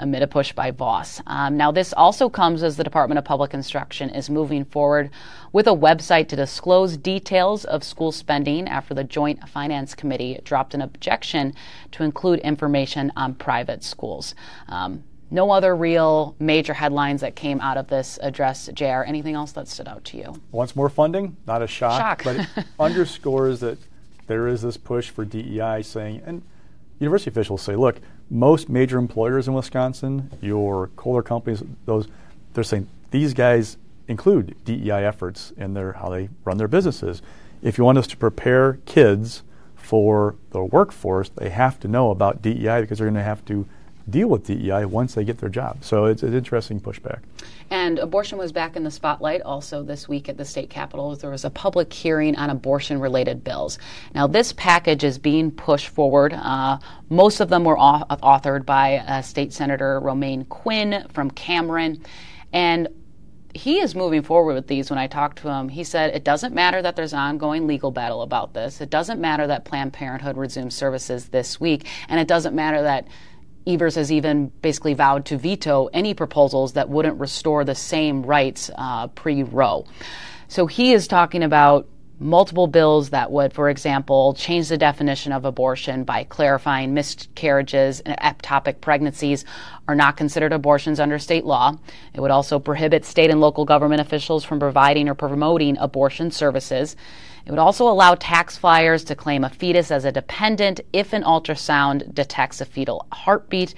amid 0.00 0.22
a 0.22 0.26
push 0.26 0.52
by 0.52 0.70
Vos. 0.70 1.22
Um, 1.26 1.56
now, 1.56 1.70
this 1.70 1.92
also 1.92 2.28
comes 2.28 2.62
as 2.62 2.76
the 2.76 2.84
Department 2.84 3.18
of 3.18 3.24
Public 3.24 3.54
Instruction 3.54 4.10
is 4.10 4.28
moving 4.28 4.64
forward 4.64 5.10
with 5.52 5.66
a 5.66 5.70
website 5.70 6.28
to 6.28 6.36
disclose 6.36 6.96
details 6.96 7.64
of 7.64 7.84
school 7.84 8.10
spending 8.10 8.68
after 8.68 8.94
the 8.94 9.04
Joint 9.04 9.48
Finance 9.48 9.94
Committee 9.94 10.40
dropped 10.42 10.74
an 10.74 10.80
objection 10.80 11.54
to 11.92 12.02
include 12.02 12.40
information 12.40 13.12
on 13.14 13.34
private 13.34 13.84
schools. 13.84 14.34
Um, 14.68 15.04
no 15.30 15.52
other 15.52 15.76
real 15.76 16.34
major 16.40 16.74
headlines 16.74 17.20
that 17.20 17.36
came 17.36 17.60
out 17.60 17.76
of 17.76 17.86
this 17.86 18.18
address, 18.20 18.68
JR. 18.74 19.04
Anything 19.04 19.36
else 19.36 19.52
that 19.52 19.68
stood 19.68 19.86
out 19.86 20.04
to 20.06 20.16
you? 20.16 20.42
Once 20.50 20.74
more 20.74 20.88
funding, 20.88 21.36
not 21.46 21.62
a 21.62 21.68
shock, 21.68 22.22
shock. 22.22 22.24
but 22.24 22.36
it 22.36 22.66
underscores 22.80 23.60
that 23.60 23.78
there 24.26 24.48
is 24.48 24.62
this 24.62 24.76
push 24.76 25.10
for 25.10 25.24
DEI 25.24 25.82
saying, 25.82 26.22
and 26.26 26.42
university 26.98 27.30
officials 27.30 27.62
say, 27.62 27.76
look, 27.76 28.00
most 28.30 28.68
major 28.68 28.98
employers 28.98 29.48
in 29.48 29.54
Wisconsin, 29.54 30.30
your 30.40 30.88
Kohler 30.96 31.22
companies, 31.22 31.62
those, 31.84 32.06
they're 32.54 32.64
saying 32.64 32.88
these 33.10 33.34
guys 33.34 33.76
include 34.06 34.56
DEI 34.64 35.04
efforts 35.04 35.52
in 35.56 35.74
their 35.74 35.92
how 35.94 36.08
they 36.08 36.28
run 36.44 36.56
their 36.56 36.68
businesses. 36.68 37.22
If 37.62 37.76
you 37.76 37.84
want 37.84 37.98
us 37.98 38.06
to 38.08 38.16
prepare 38.16 38.78
kids 38.86 39.42
for 39.74 40.36
the 40.50 40.62
workforce, 40.62 41.28
they 41.30 41.50
have 41.50 41.80
to 41.80 41.88
know 41.88 42.10
about 42.10 42.40
DEI 42.40 42.80
because 42.80 42.98
they're 42.98 43.06
going 43.06 43.14
to 43.14 43.22
have 43.22 43.44
to 43.46 43.66
deal 44.10 44.28
with 44.28 44.46
DEI 44.46 44.84
once 44.84 45.14
they 45.14 45.24
get 45.24 45.38
their 45.38 45.48
job. 45.48 45.84
So 45.84 46.06
it's 46.06 46.22
an 46.22 46.34
interesting 46.34 46.80
pushback. 46.80 47.20
And 47.70 48.00
abortion 48.00 48.36
was 48.36 48.50
back 48.50 48.74
in 48.74 48.82
the 48.82 48.90
spotlight 48.90 49.42
also 49.42 49.84
this 49.84 50.08
week 50.08 50.28
at 50.28 50.36
the 50.36 50.44
state 50.44 50.70
capitol. 50.70 51.14
There 51.14 51.30
was 51.30 51.44
a 51.44 51.50
public 51.50 51.92
hearing 51.92 52.34
on 52.34 52.50
abortion 52.50 52.98
related 52.98 53.44
bills. 53.44 53.78
Now, 54.12 54.26
this 54.26 54.52
package 54.52 55.04
is 55.04 55.18
being 55.18 55.52
pushed 55.52 55.88
forward. 55.88 56.32
Uh, 56.32 56.78
most 57.08 57.38
of 57.38 57.48
them 57.48 57.64
were 57.64 57.76
authored 57.76 58.66
by 58.66 58.96
uh, 58.96 59.22
State 59.22 59.52
Senator 59.52 60.00
Romaine 60.00 60.44
Quinn 60.46 61.06
from 61.12 61.30
Cameron. 61.30 62.02
And 62.52 62.88
he 63.54 63.80
is 63.80 63.94
moving 63.94 64.22
forward 64.22 64.54
with 64.54 64.66
these 64.66 64.90
when 64.90 64.98
I 64.98 65.06
talked 65.06 65.38
to 65.38 65.48
him. 65.48 65.68
He 65.68 65.84
said 65.84 66.14
it 66.14 66.24
doesn't 66.24 66.54
matter 66.54 66.82
that 66.82 66.96
there's 66.96 67.12
an 67.12 67.18
ongoing 67.18 67.66
legal 67.66 67.90
battle 67.90 68.22
about 68.22 68.54
this. 68.54 68.80
It 68.80 68.90
doesn't 68.90 69.20
matter 69.20 69.46
that 69.46 69.64
Planned 69.64 69.92
Parenthood 69.92 70.36
resumes 70.36 70.74
services 70.74 71.28
this 71.28 71.60
week. 71.60 71.86
And 72.08 72.20
it 72.20 72.28
doesn't 72.28 72.54
matter 72.54 72.82
that 72.82 73.08
Evers 73.66 73.94
has 73.94 74.10
even 74.10 74.48
basically 74.62 74.94
vowed 74.94 75.24
to 75.26 75.36
veto 75.36 75.86
any 75.92 76.14
proposals 76.14 76.72
that 76.72 76.88
wouldn't 76.88 77.18
restore 77.20 77.64
the 77.64 77.74
same 77.74 78.22
rights 78.22 78.70
uh, 78.76 79.06
pre 79.08 79.42
Roe. 79.42 79.86
So 80.48 80.66
he 80.66 80.92
is 80.92 81.06
talking 81.06 81.42
about 81.42 81.86
multiple 82.20 82.66
bills 82.66 83.10
that 83.10 83.32
would, 83.32 83.52
for 83.52 83.70
example, 83.70 84.34
change 84.34 84.68
the 84.68 84.76
definition 84.76 85.32
of 85.32 85.46
abortion 85.46 86.04
by 86.04 86.22
clarifying 86.24 86.92
miscarriages 86.92 88.00
and 88.00 88.16
ectopic 88.18 88.80
pregnancies 88.82 89.46
are 89.88 89.94
not 89.94 90.18
considered 90.18 90.52
abortions 90.52 91.00
under 91.00 91.18
state 91.18 91.46
law. 91.46 91.74
It 92.12 92.20
would 92.20 92.30
also 92.30 92.58
prohibit 92.58 93.06
state 93.06 93.30
and 93.30 93.40
local 93.40 93.64
government 93.64 94.02
officials 94.02 94.44
from 94.44 94.60
providing 94.60 95.08
or 95.08 95.14
promoting 95.14 95.78
abortion 95.78 96.30
services. 96.30 96.94
It 97.44 97.50
would 97.50 97.58
also 97.58 97.88
allow 97.88 98.14
tax 98.14 98.56
flyers 98.56 99.04
to 99.04 99.14
claim 99.14 99.44
a 99.44 99.50
fetus 99.50 99.90
as 99.90 100.04
a 100.04 100.12
dependent 100.12 100.80
if 100.92 101.12
an 101.12 101.22
ultrasound 101.22 102.14
detects 102.14 102.60
a 102.60 102.64
fetal 102.64 103.06
heartbeat. 103.12 103.74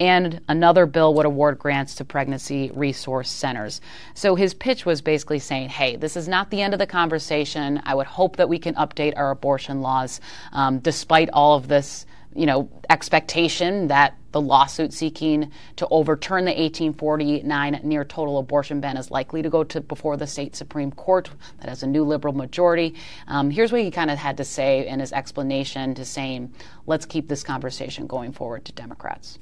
And 0.00 0.40
another 0.48 0.86
bill 0.86 1.14
would 1.14 1.24
award 1.24 1.58
grants 1.58 1.94
to 1.96 2.04
pregnancy 2.04 2.72
resource 2.74 3.30
centers. 3.30 3.80
So 4.14 4.34
his 4.34 4.52
pitch 4.52 4.84
was 4.84 5.00
basically 5.00 5.38
saying, 5.38 5.68
hey, 5.68 5.94
this 5.94 6.16
is 6.16 6.26
not 6.26 6.50
the 6.50 6.60
end 6.60 6.74
of 6.74 6.80
the 6.80 6.86
conversation. 6.86 7.80
I 7.84 7.94
would 7.94 8.06
hope 8.08 8.36
that 8.36 8.48
we 8.48 8.58
can 8.58 8.74
update 8.74 9.14
our 9.16 9.30
abortion 9.30 9.82
laws 9.82 10.20
um, 10.52 10.80
despite 10.80 11.30
all 11.32 11.56
of 11.56 11.68
this 11.68 12.06
you 12.34 12.46
know, 12.46 12.68
expectation 12.90 13.86
that 13.88 14.16
The 14.34 14.40
lawsuit 14.40 14.92
seeking 14.92 15.52
to 15.76 15.86
overturn 15.92 16.44
the 16.44 16.50
1849 16.50 17.80
near 17.84 18.04
total 18.04 18.38
abortion 18.38 18.80
ban 18.80 18.96
is 18.96 19.12
likely 19.12 19.42
to 19.42 19.48
go 19.48 19.62
to 19.62 19.80
before 19.80 20.16
the 20.16 20.26
state 20.26 20.56
Supreme 20.56 20.90
Court 20.90 21.30
that 21.60 21.68
has 21.68 21.84
a 21.84 21.86
new 21.86 22.02
liberal 22.02 22.34
majority. 22.34 22.96
Um, 23.28 23.48
here's 23.48 23.70
what 23.70 23.82
he 23.82 23.92
kind 23.92 24.10
of 24.10 24.18
had 24.18 24.36
to 24.38 24.44
say 24.44 24.88
in 24.88 24.98
his 24.98 25.12
explanation 25.12 25.94
to 25.94 26.04
saying, 26.04 26.52
let's 26.84 27.06
keep 27.06 27.28
this 27.28 27.44
conversation 27.44 28.08
going 28.08 28.32
forward 28.32 28.64
to 28.64 28.72
Democrats. 28.72 29.38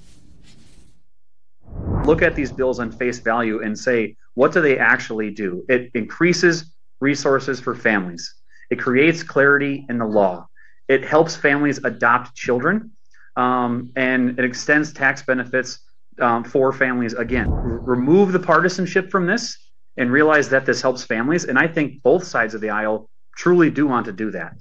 Look 2.04 2.20
at 2.20 2.34
these 2.34 2.52
bills 2.52 2.78
on 2.78 2.92
face 2.92 3.18
value 3.18 3.62
and 3.62 3.78
say, 3.78 4.14
what 4.34 4.52
do 4.52 4.60
they 4.60 4.76
actually 4.76 5.30
do? 5.30 5.64
It 5.70 5.90
increases 5.94 6.70
resources 7.00 7.60
for 7.60 7.74
families. 7.74 8.34
It 8.68 8.78
creates 8.78 9.22
clarity 9.22 9.86
in 9.88 9.96
the 9.96 10.04
law. 10.04 10.48
It 10.86 11.02
helps 11.02 11.34
families 11.34 11.80
adopt 11.82 12.34
children 12.34 12.90
um, 13.36 13.90
and 13.96 14.38
it 14.38 14.44
extends 14.44 14.92
tax 14.92 15.22
benefits 15.22 15.80
um, 16.20 16.44
for 16.44 16.72
families. 16.72 17.14
Again, 17.14 17.58
r- 17.64 17.82
remove 17.84 18.32
the 18.32 18.38
partisanship 18.38 19.10
from 19.10 19.26
this 19.26 19.56
and 19.96 20.10
realize 20.10 20.48
that 20.50 20.66
this 20.66 20.80
helps 20.80 21.04
families. 21.04 21.44
And 21.44 21.58
I 21.58 21.66
think 21.68 22.02
both 22.02 22.24
sides 22.24 22.54
of 22.54 22.60
the 22.60 22.70
aisle 22.70 23.08
truly 23.36 23.70
do 23.70 23.86
want 23.86 24.06
to 24.06 24.12
do 24.12 24.30
that. 24.32 24.54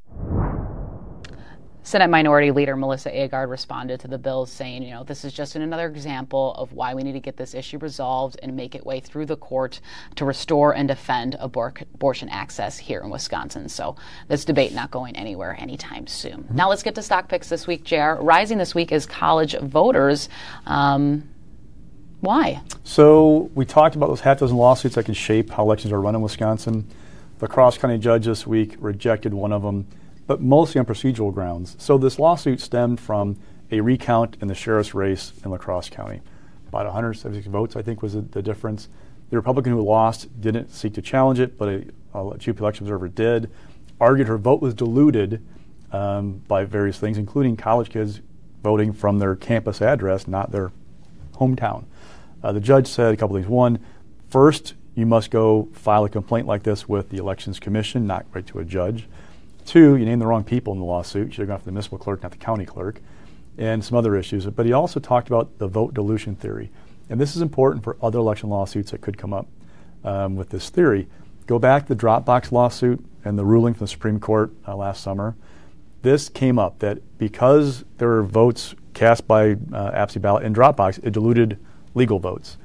Senate 1.83 2.09
Minority 2.09 2.51
Leader 2.51 2.75
Melissa 2.75 3.09
Agard 3.09 3.49
responded 3.49 3.99
to 4.01 4.07
the 4.07 4.17
bill 4.17 4.45
saying, 4.45 4.83
you 4.83 4.91
know, 4.91 5.03
this 5.03 5.25
is 5.25 5.33
just 5.33 5.55
another 5.55 5.87
example 5.87 6.53
of 6.53 6.73
why 6.73 6.93
we 6.93 7.01
need 7.01 7.13
to 7.13 7.19
get 7.19 7.37
this 7.37 7.55
issue 7.55 7.79
resolved 7.79 8.39
and 8.43 8.55
make 8.55 8.75
it 8.75 8.85
way 8.85 8.99
through 8.99 9.25
the 9.25 9.35
court 9.35 9.81
to 10.15 10.23
restore 10.23 10.75
and 10.75 10.87
defend 10.87 11.35
abor- 11.41 11.81
abortion 11.95 12.29
access 12.29 12.77
here 12.77 13.01
in 13.01 13.09
Wisconsin. 13.09 13.67
So 13.67 13.95
this 14.27 14.45
debate 14.45 14.73
not 14.73 14.91
going 14.91 15.15
anywhere 15.15 15.55
anytime 15.59 16.05
soon. 16.05 16.47
Now 16.51 16.69
let's 16.69 16.83
get 16.83 16.93
to 16.95 17.01
stock 17.01 17.27
picks 17.27 17.49
this 17.49 17.65
week, 17.65 17.83
JR. 17.83 18.13
Rising 18.19 18.59
this 18.59 18.75
week 18.75 18.91
is 18.91 19.07
college 19.07 19.57
voters. 19.57 20.29
Um, 20.67 21.27
why? 22.19 22.61
So 22.83 23.49
we 23.55 23.65
talked 23.65 23.95
about 23.95 24.07
those 24.07 24.21
half 24.21 24.37
dozen 24.37 24.55
lawsuits 24.55 24.93
that 24.95 25.05
can 25.05 25.15
shape 25.15 25.49
how 25.49 25.63
elections 25.63 25.91
are 25.91 25.99
run 25.99 26.13
in 26.13 26.21
Wisconsin. 26.21 26.87
La 27.41 27.47
Crosse 27.47 27.79
County 27.79 27.97
judge 27.97 28.25
this 28.25 28.45
week 28.45 28.75
rejected 28.79 29.33
one 29.33 29.51
of 29.51 29.63
them 29.63 29.87
but 30.31 30.39
mostly 30.39 30.79
on 30.79 30.85
procedural 30.85 31.33
grounds. 31.33 31.75
So 31.77 31.97
this 31.97 32.17
lawsuit 32.17 32.61
stemmed 32.61 33.01
from 33.01 33.37
a 33.69 33.81
recount 33.81 34.37
in 34.39 34.47
the 34.47 34.55
sheriff's 34.55 34.93
race 34.93 35.33
in 35.43 35.51
La 35.51 35.57
Crosse 35.57 35.89
County. 35.89 36.21
About 36.69 36.85
176 36.85 37.47
votes, 37.47 37.75
I 37.75 37.81
think, 37.81 38.01
was 38.01 38.13
the, 38.13 38.21
the 38.21 38.41
difference. 38.41 38.87
The 39.29 39.35
Republican 39.35 39.73
who 39.73 39.81
lost 39.81 40.39
didn't 40.39 40.71
seek 40.71 40.93
to 40.93 41.01
challenge 41.01 41.41
it, 41.41 41.57
but 41.57 41.67
a, 41.67 42.17
a 42.17 42.37
chief 42.37 42.61
election 42.61 42.85
observer 42.85 43.09
did. 43.09 43.51
Argued 43.99 44.29
her 44.29 44.37
vote 44.37 44.61
was 44.61 44.73
diluted 44.73 45.45
um, 45.91 46.41
by 46.47 46.63
various 46.63 46.97
things, 46.97 47.17
including 47.17 47.57
college 47.57 47.89
kids 47.89 48.21
voting 48.63 48.93
from 48.93 49.19
their 49.19 49.35
campus 49.35 49.81
address, 49.81 50.29
not 50.29 50.53
their 50.53 50.71
hometown. 51.33 51.83
Uh, 52.41 52.53
the 52.53 52.61
judge 52.61 52.87
said 52.87 53.13
a 53.13 53.17
couple 53.17 53.35
things. 53.35 53.49
One, 53.49 53.79
first, 54.29 54.75
you 54.95 55.05
must 55.05 55.29
go 55.29 55.67
file 55.73 56.05
a 56.05 56.09
complaint 56.09 56.47
like 56.47 56.63
this 56.63 56.87
with 56.87 57.09
the 57.09 57.17
Elections 57.17 57.59
Commission, 57.59 58.07
not 58.07 58.25
right 58.31 58.47
to 58.47 58.59
a 58.59 58.63
judge. 58.63 59.09
Two, 59.71 59.95
you 59.95 60.03
named 60.03 60.21
the 60.21 60.27
wrong 60.27 60.43
people 60.43 60.73
in 60.73 60.79
the 60.79 60.86
lawsuit. 60.86 61.27
You 61.27 61.31
should 61.31 61.39
have 61.43 61.47
gone 61.47 61.60
for 61.60 61.63
the 61.63 61.71
municipal 61.71 61.97
clerk, 61.97 62.23
not 62.23 62.31
the 62.31 62.38
county 62.38 62.65
clerk, 62.65 62.99
and 63.57 63.81
some 63.81 63.97
other 63.97 64.17
issues. 64.17 64.45
But 64.47 64.65
he 64.65 64.73
also 64.73 64.99
talked 64.99 65.29
about 65.29 65.60
the 65.60 65.67
vote 65.69 65.93
dilution 65.93 66.36
theory. 66.36 66.69
And 67.10 67.21
this 67.21 67.38
is 67.38 67.41
important 67.41 67.81
for 67.81 67.95
other 68.01 68.19
election 68.19 68.49
lawsuits 68.49 68.91
that 68.91 68.99
could 68.99 69.17
come 69.17 69.31
up 69.31 69.47
um, 70.03 70.36
with 70.36 70.49
this 70.49 70.69
theory. 70.69 71.07
Go 71.47 71.57
back 71.57 71.88
to 71.88 71.95
the 71.95 72.05
Dropbox 72.05 72.51
lawsuit 72.51 73.01
and 73.23 73.39
the 73.39 73.45
ruling 73.45 73.73
from 73.73 73.86
the 73.86 73.88
Supreme 73.88 74.19
Court 74.19 74.51
uh, 74.67 74.75
last 74.75 75.01
summer. 75.01 75.38
This 76.01 76.27
came 76.27 76.60
up 76.60 76.79
that 76.79 77.17
because 77.17 77.86
there 77.97 78.10
were 78.10 78.23
votes 78.23 78.75
cast 78.93 79.25
by 79.25 79.55
uh, 79.71 79.91
absentee 79.93 80.21
ballot 80.21 80.43
in 80.43 80.53
Dropbox, 80.53 80.99
it 81.01 81.12
diluted 81.12 81.57
legal 81.93 82.19
votes. 82.19 82.57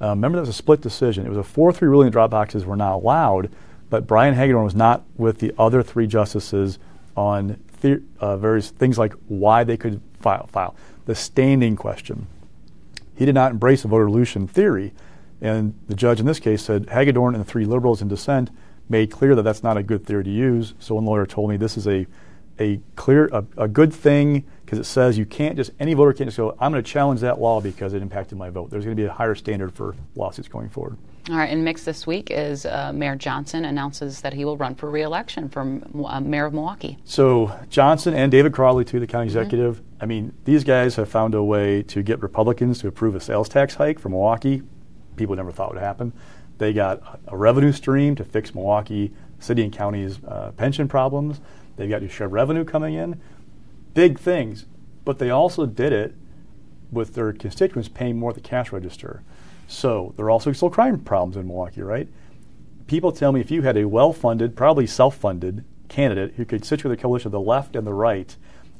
Uh, 0.00 0.08
remember, 0.08 0.34
that 0.34 0.42
was 0.42 0.48
a 0.48 0.52
split 0.52 0.80
decision. 0.80 1.24
It 1.24 1.28
was 1.28 1.38
a 1.38 1.44
4 1.44 1.72
3 1.72 1.86
ruling 1.86 2.10
that 2.10 2.18
Dropboxes 2.18 2.64
were 2.64 2.74
not 2.74 2.94
allowed 2.94 3.48
but 3.90 4.06
Brian 4.06 4.34
Hagedorn 4.34 4.64
was 4.64 4.74
not 4.74 5.04
with 5.16 5.38
the 5.38 5.52
other 5.58 5.82
three 5.82 6.06
justices 6.06 6.78
on 7.16 7.62
the, 7.80 8.02
uh, 8.20 8.36
various 8.36 8.70
things 8.70 8.98
like 8.98 9.14
why 9.28 9.64
they 9.64 9.76
could 9.76 10.00
file, 10.20 10.46
file. 10.46 10.74
The 11.06 11.14
standing 11.14 11.76
question. 11.76 12.26
He 13.16 13.24
did 13.24 13.34
not 13.34 13.52
embrace 13.52 13.82
the 13.82 13.88
voter 13.88 14.06
dilution 14.06 14.46
theory, 14.46 14.92
and 15.40 15.74
the 15.88 15.94
judge 15.94 16.20
in 16.20 16.26
this 16.26 16.38
case 16.38 16.62
said 16.62 16.88
Hagedorn 16.90 17.34
and 17.34 17.44
the 17.44 17.48
three 17.48 17.64
liberals 17.64 18.02
in 18.02 18.08
dissent 18.08 18.50
made 18.88 19.10
clear 19.10 19.34
that 19.34 19.42
that's 19.42 19.62
not 19.62 19.76
a 19.76 19.82
good 19.82 20.04
theory 20.06 20.24
to 20.24 20.30
use. 20.30 20.74
So 20.78 20.94
one 20.94 21.04
lawyer 21.04 21.26
told 21.26 21.50
me 21.50 21.56
this 21.56 21.76
is 21.76 21.86
a 21.86 22.06
a 22.60 22.80
clear 22.96 23.28
a, 23.32 23.44
a 23.56 23.68
good 23.68 23.92
thing 23.92 24.44
because 24.68 24.78
it 24.78 24.84
says 24.84 25.16
you 25.16 25.24
can't 25.24 25.56
just 25.56 25.70
any 25.80 25.94
voter 25.94 26.12
can't 26.12 26.28
just 26.28 26.36
go 26.36 26.54
I'm 26.60 26.72
going 26.72 26.84
to 26.84 26.90
challenge 26.90 27.20
that 27.22 27.40
law 27.40 27.58
because 27.62 27.94
it 27.94 28.02
impacted 28.02 28.36
my 28.36 28.50
vote. 28.50 28.68
There's 28.68 28.84
going 28.84 28.94
to 28.94 29.00
be 29.00 29.06
a 29.06 29.12
higher 29.12 29.34
standard 29.34 29.72
for 29.72 29.96
lawsuits 30.14 30.46
going 30.46 30.68
forward. 30.68 30.98
All 31.30 31.36
right, 31.36 31.48
in 31.48 31.64
mix 31.64 31.84
this 31.84 32.06
week 32.06 32.30
is 32.30 32.66
uh, 32.66 32.92
Mayor 32.92 33.16
Johnson 33.16 33.64
announces 33.64 34.20
that 34.20 34.34
he 34.34 34.44
will 34.44 34.58
run 34.58 34.74
for 34.74 34.90
reelection 34.90 35.48
for 35.48 35.80
uh, 36.04 36.20
mayor 36.20 36.44
of 36.44 36.52
Milwaukee. 36.52 36.98
So 37.04 37.50
Johnson 37.70 38.12
and 38.12 38.30
David 38.30 38.52
Crowley, 38.52 38.84
too, 38.84 39.00
the 39.00 39.06
county 39.06 39.28
mm-hmm. 39.28 39.38
executive. 39.38 39.76
Mm-hmm. 39.76 40.02
I 40.02 40.06
mean, 40.06 40.34
these 40.44 40.64
guys 40.64 40.96
have 40.96 41.08
found 41.08 41.34
a 41.34 41.42
way 41.42 41.82
to 41.84 42.02
get 42.02 42.20
Republicans 42.20 42.80
to 42.80 42.88
approve 42.88 43.14
a 43.14 43.20
sales 43.20 43.48
tax 43.48 43.74
hike 43.74 43.98
for 43.98 44.10
Milwaukee. 44.10 44.62
People 45.16 45.36
never 45.36 45.52
thought 45.52 45.72
would 45.72 45.82
happen. 45.82 46.12
They 46.58 46.72
got 46.72 47.20
a 47.26 47.36
revenue 47.36 47.72
stream 47.72 48.14
to 48.16 48.24
fix 48.24 48.54
Milwaukee 48.54 49.12
city 49.38 49.62
and 49.62 49.72
county's 49.72 50.18
uh, 50.24 50.52
pension 50.56 50.88
problems. 50.88 51.40
They've 51.76 51.88
got 51.88 52.02
new 52.02 52.08
share 52.08 52.28
revenue 52.28 52.64
coming 52.64 52.94
in. 52.94 53.20
Big 53.98 54.16
things. 54.16 54.64
But 55.04 55.18
they 55.18 55.28
also 55.28 55.66
did 55.66 55.92
it 55.92 56.14
with 56.92 57.14
their 57.14 57.32
constituents 57.32 57.88
paying 57.88 58.16
more 58.16 58.30
at 58.30 58.36
the 58.36 58.40
cash 58.40 58.70
register. 58.70 59.24
So 59.66 60.14
there 60.16 60.26
are 60.26 60.30
also 60.30 60.52
still 60.52 60.70
crime 60.70 61.00
problems 61.00 61.36
in 61.36 61.48
Milwaukee, 61.48 61.82
right? 61.82 62.06
People 62.86 63.10
tell 63.10 63.32
me 63.32 63.40
if 63.40 63.50
you 63.50 63.62
had 63.62 63.76
a 63.76 63.88
well-funded, 63.88 64.54
probably 64.54 64.86
self-funded 64.86 65.64
candidate 65.88 66.34
who 66.36 66.44
could 66.44 66.64
situate 66.64 66.96
the 66.96 67.02
coalition 67.02 67.26
of 67.26 67.32
the 67.32 67.40
left 67.40 67.74
and 67.74 67.84
the 67.84 67.92
right 67.92 68.36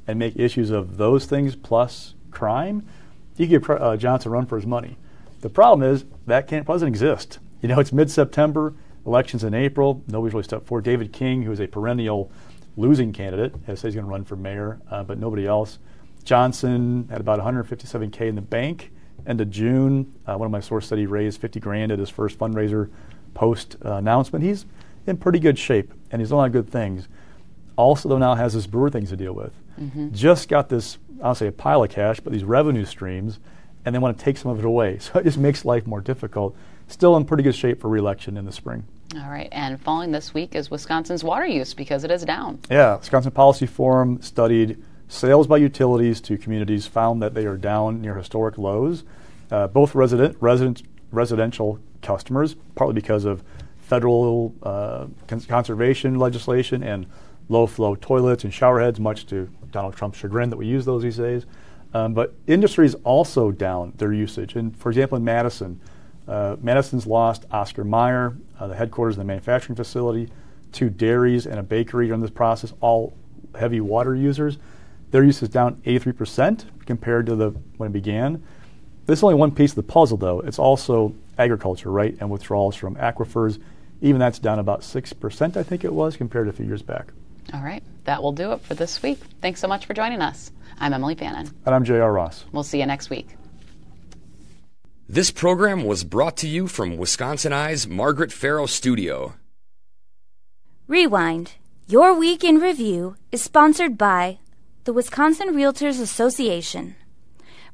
and 0.07 0.17
make 0.17 0.37
issues 0.37 0.69
of 0.69 0.95
those 0.95 1.25
things 1.25 1.53
plus 1.53 2.13
crime, 2.31 2.87
you 3.35 3.45
could 3.45 3.67
give 3.67 3.69
uh, 3.69 3.97
Johnson 3.97 4.31
a 4.31 4.31
run 4.31 4.45
for 4.45 4.55
his 4.55 4.65
money. 4.65 4.97
The 5.41 5.49
problem 5.49 5.85
is 5.93 6.05
that 6.27 6.47
can't 6.47 6.65
doesn't 6.65 6.87
exist. 6.87 7.39
You 7.61 7.67
know, 7.67 7.79
it's 7.81 7.91
mid-September, 7.91 8.73
elections 9.05 9.43
in 9.43 9.53
April. 9.53 10.01
Nobody's 10.07 10.33
really 10.33 10.43
stepped 10.45 10.67
forward. 10.67 10.85
David 10.85 11.11
King, 11.11 11.43
who 11.43 11.51
is 11.51 11.59
a 11.59 11.67
perennial 11.67 12.31
losing 12.77 13.11
candidate, 13.13 13.53
has 13.67 13.79
said 13.79 13.89
he's 13.89 13.95
going 13.95 14.05
to 14.05 14.11
run 14.11 14.23
for 14.23 14.35
mayor, 14.35 14.79
uh, 14.89 15.03
but 15.03 15.17
nobody 15.17 15.45
else. 15.45 15.79
Johnson 16.23 17.07
had 17.09 17.19
about 17.19 17.39
157k 17.39 18.21
in 18.21 18.35
the 18.35 18.41
bank 18.41 18.91
end 19.27 19.41
of 19.41 19.49
June. 19.49 20.13
Uh, 20.25 20.37
one 20.37 20.45
of 20.45 20.51
my 20.51 20.59
sources 20.59 20.89
said 20.89 20.97
he 20.97 21.05
raised 21.05 21.39
50 21.41 21.59
grand 21.59 21.91
at 21.91 21.99
his 21.99 22.09
first 22.09 22.37
fundraiser 22.37 22.89
post 23.33 23.77
uh, 23.85 23.93
announcement. 23.93 24.43
He's 24.43 24.65
in 25.07 25.17
pretty 25.17 25.39
good 25.39 25.57
shape, 25.57 25.93
and 26.11 26.21
he's 26.21 26.29
done 26.29 26.35
a 26.35 26.39
lot 26.39 26.45
of 26.47 26.53
good 26.53 26.69
things. 26.69 27.07
Also, 27.75 28.09
though, 28.09 28.17
now 28.17 28.35
has 28.35 28.53
this 28.53 28.67
brewer 28.67 28.89
things 28.89 29.09
to 29.09 29.17
deal 29.17 29.33
with. 29.33 29.53
Mm-hmm. 29.79 30.13
Just 30.13 30.49
got 30.49 30.69
this, 30.69 30.97
I'll 31.23 31.35
say 31.35 31.47
a 31.47 31.51
pile 31.51 31.83
of 31.83 31.89
cash, 31.89 32.19
but 32.19 32.33
these 32.33 32.43
revenue 32.43 32.85
streams, 32.85 33.39
and 33.85 33.95
they 33.95 33.99
want 33.99 34.17
to 34.17 34.23
take 34.23 34.37
some 34.37 34.51
of 34.51 34.59
it 34.59 34.65
away. 34.65 34.99
So 35.01 35.19
it 35.19 35.23
just 35.23 35.37
makes 35.37 35.63
life 35.63 35.87
more 35.87 36.01
difficult. 36.01 36.55
Still 36.87 37.15
in 37.15 37.25
pretty 37.25 37.43
good 37.43 37.55
shape 37.55 37.79
for 37.79 37.87
reelection 37.87 38.35
in 38.35 38.45
the 38.45 38.51
spring. 38.51 38.85
All 39.15 39.29
right, 39.29 39.49
and 39.51 39.81
following 39.81 40.11
this 40.11 40.35
week 40.35 40.53
is 40.53 40.69
Wisconsin's 40.69 41.23
water 41.23 41.47
use 41.47 41.73
because 41.73 42.03
it 42.03 42.11
is 42.11 42.23
down. 42.23 42.59
Yeah, 42.69 42.95
Wisconsin 42.97 43.31
Policy 43.31 43.65
Forum 43.65 44.21
studied 44.21 44.77
Sales 45.07 45.47
by 45.47 45.57
utilities 45.57 46.21
to 46.21 46.37
communities 46.37 46.85
found 46.85 47.19
that 47.23 47.33
they 47.33 47.47
are 47.47 47.57
down 47.57 47.99
near 48.01 48.13
historic 48.13 48.59
lows. 48.59 49.03
Uh, 49.49 49.65
both 49.67 49.95
resident, 49.95 50.37
resident, 50.39 50.83
residential 51.11 51.79
customers, 52.03 52.55
partly 52.75 52.93
because 52.93 53.25
of 53.25 53.43
federal 53.79 54.53
uh, 54.61 55.07
conservation 55.47 56.19
legislation 56.19 56.83
and 56.83 57.07
low 57.49 57.65
flow 57.65 57.95
toilets 57.95 58.43
and 58.43 58.53
shower 58.53 58.79
heads, 58.79 58.99
much 58.99 59.25
to 59.25 59.49
Donald 59.71 59.95
Trump's 59.95 60.19
chagrin 60.19 60.51
that 60.51 60.57
we 60.57 60.67
use 60.67 60.85
those 60.85 61.01
these 61.01 61.17
days. 61.17 61.47
Um, 61.95 62.13
but 62.13 62.35
industries 62.45 62.93
also 63.03 63.49
down 63.49 63.93
their 63.97 64.13
usage. 64.13 64.55
And 64.55 64.77
for 64.77 64.89
example, 64.89 65.17
in 65.17 65.23
Madison, 65.23 65.81
uh, 66.29 66.55
Madison's 66.61 67.07
lost 67.07 67.45
Oscar 67.51 67.83
Mayer, 67.83 68.37
uh, 68.59 68.67
the 68.67 68.75
headquarters 68.75 69.15
of 69.15 69.19
the 69.19 69.25
manufacturing 69.25 69.75
facility, 69.75 70.29
two 70.71 70.89
dairies 70.89 71.47
and 71.47 71.59
a 71.59 71.63
bakery 71.63 72.07
during 72.07 72.21
this 72.21 72.29
process, 72.29 72.71
all 72.81 73.13
heavy 73.57 73.81
water 73.81 74.15
users. 74.15 74.57
Their 75.11 75.23
use 75.23 75.41
is 75.41 75.49
down 75.49 75.81
83% 75.85 76.65
compared 76.85 77.25
to 77.25 77.35
the 77.35 77.49
when 77.77 77.89
it 77.89 77.93
began. 77.93 78.43
This 79.07 79.19
is 79.19 79.23
only 79.23 79.35
one 79.35 79.51
piece 79.51 79.71
of 79.71 79.77
the 79.77 79.83
puzzle, 79.83 80.17
though. 80.17 80.41
It's 80.41 80.59
also 80.59 81.15
agriculture, 81.39 81.89
right, 81.89 82.15
and 82.19 82.29
withdrawals 82.29 82.75
from 82.75 82.95
aquifers. 82.97 83.59
Even 84.01 84.19
that's 84.19 84.37
down 84.37 84.59
about 84.59 84.81
6%, 84.81 85.57
I 85.57 85.63
think 85.63 85.83
it 85.83 85.91
was, 85.91 86.15
compared 86.15 86.45
to 86.45 86.51
a 86.51 86.53
few 86.53 86.65
years 86.65 86.83
back. 86.83 87.11
All 87.51 87.63
right. 87.63 87.83
That 88.03 88.21
will 88.21 88.31
do 88.31 88.51
it 88.51 88.61
for 88.61 88.75
this 88.75 89.01
week. 89.01 89.19
Thanks 89.41 89.59
so 89.59 89.67
much 89.67 89.87
for 89.87 89.95
joining 89.95 90.21
us. 90.21 90.51
I'm 90.79 90.93
Emilee 90.93 91.15
Fannon. 91.15 91.49
And 91.65 91.75
I'm 91.75 91.83
J.R. 91.83 92.13
Ross. 92.13 92.45
We'll 92.51 92.63
see 92.63 92.79
you 92.79 92.85
next 92.85 93.09
week. 93.09 93.38
This 95.11 95.31
program 95.31 95.83
was 95.83 96.03
brought 96.03 96.37
to 96.37 96.47
you 96.47 96.67
from 96.67 96.97
WisconsinEye's 96.97 97.87
Margaret 97.87 98.31
Farrow 98.31 98.67
Studio. 98.67 99.33
Rewind. 100.87 101.53
Your 101.87 102.13
Week 102.13 102.43
in 102.43 102.59
Review 102.59 103.15
is 103.31 103.41
sponsored 103.41 103.97
by 103.97 104.37
the 104.83 104.93
Wisconsin 104.93 105.55
Realtors 105.55 105.99
Association 105.99 106.95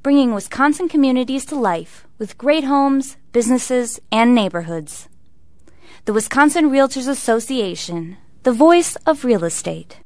bringing 0.06 0.36
Wisconsin 0.36 0.88
communities 0.88 1.45
to 1.45 1.56
life 1.56 2.06
with 2.19 2.38
great 2.38 2.63
homes, 2.63 3.17
businesses, 3.32 4.00
and 4.12 4.36
neighborhoods. 4.36 5.10
The 6.06 6.13
Wisconsin 6.13 6.69
Realtors 6.69 7.10
Association, 7.10 8.15
the 8.43 8.52
voice 8.52 8.95
of 9.08 9.26
real 9.26 9.43
estate. 9.43 9.98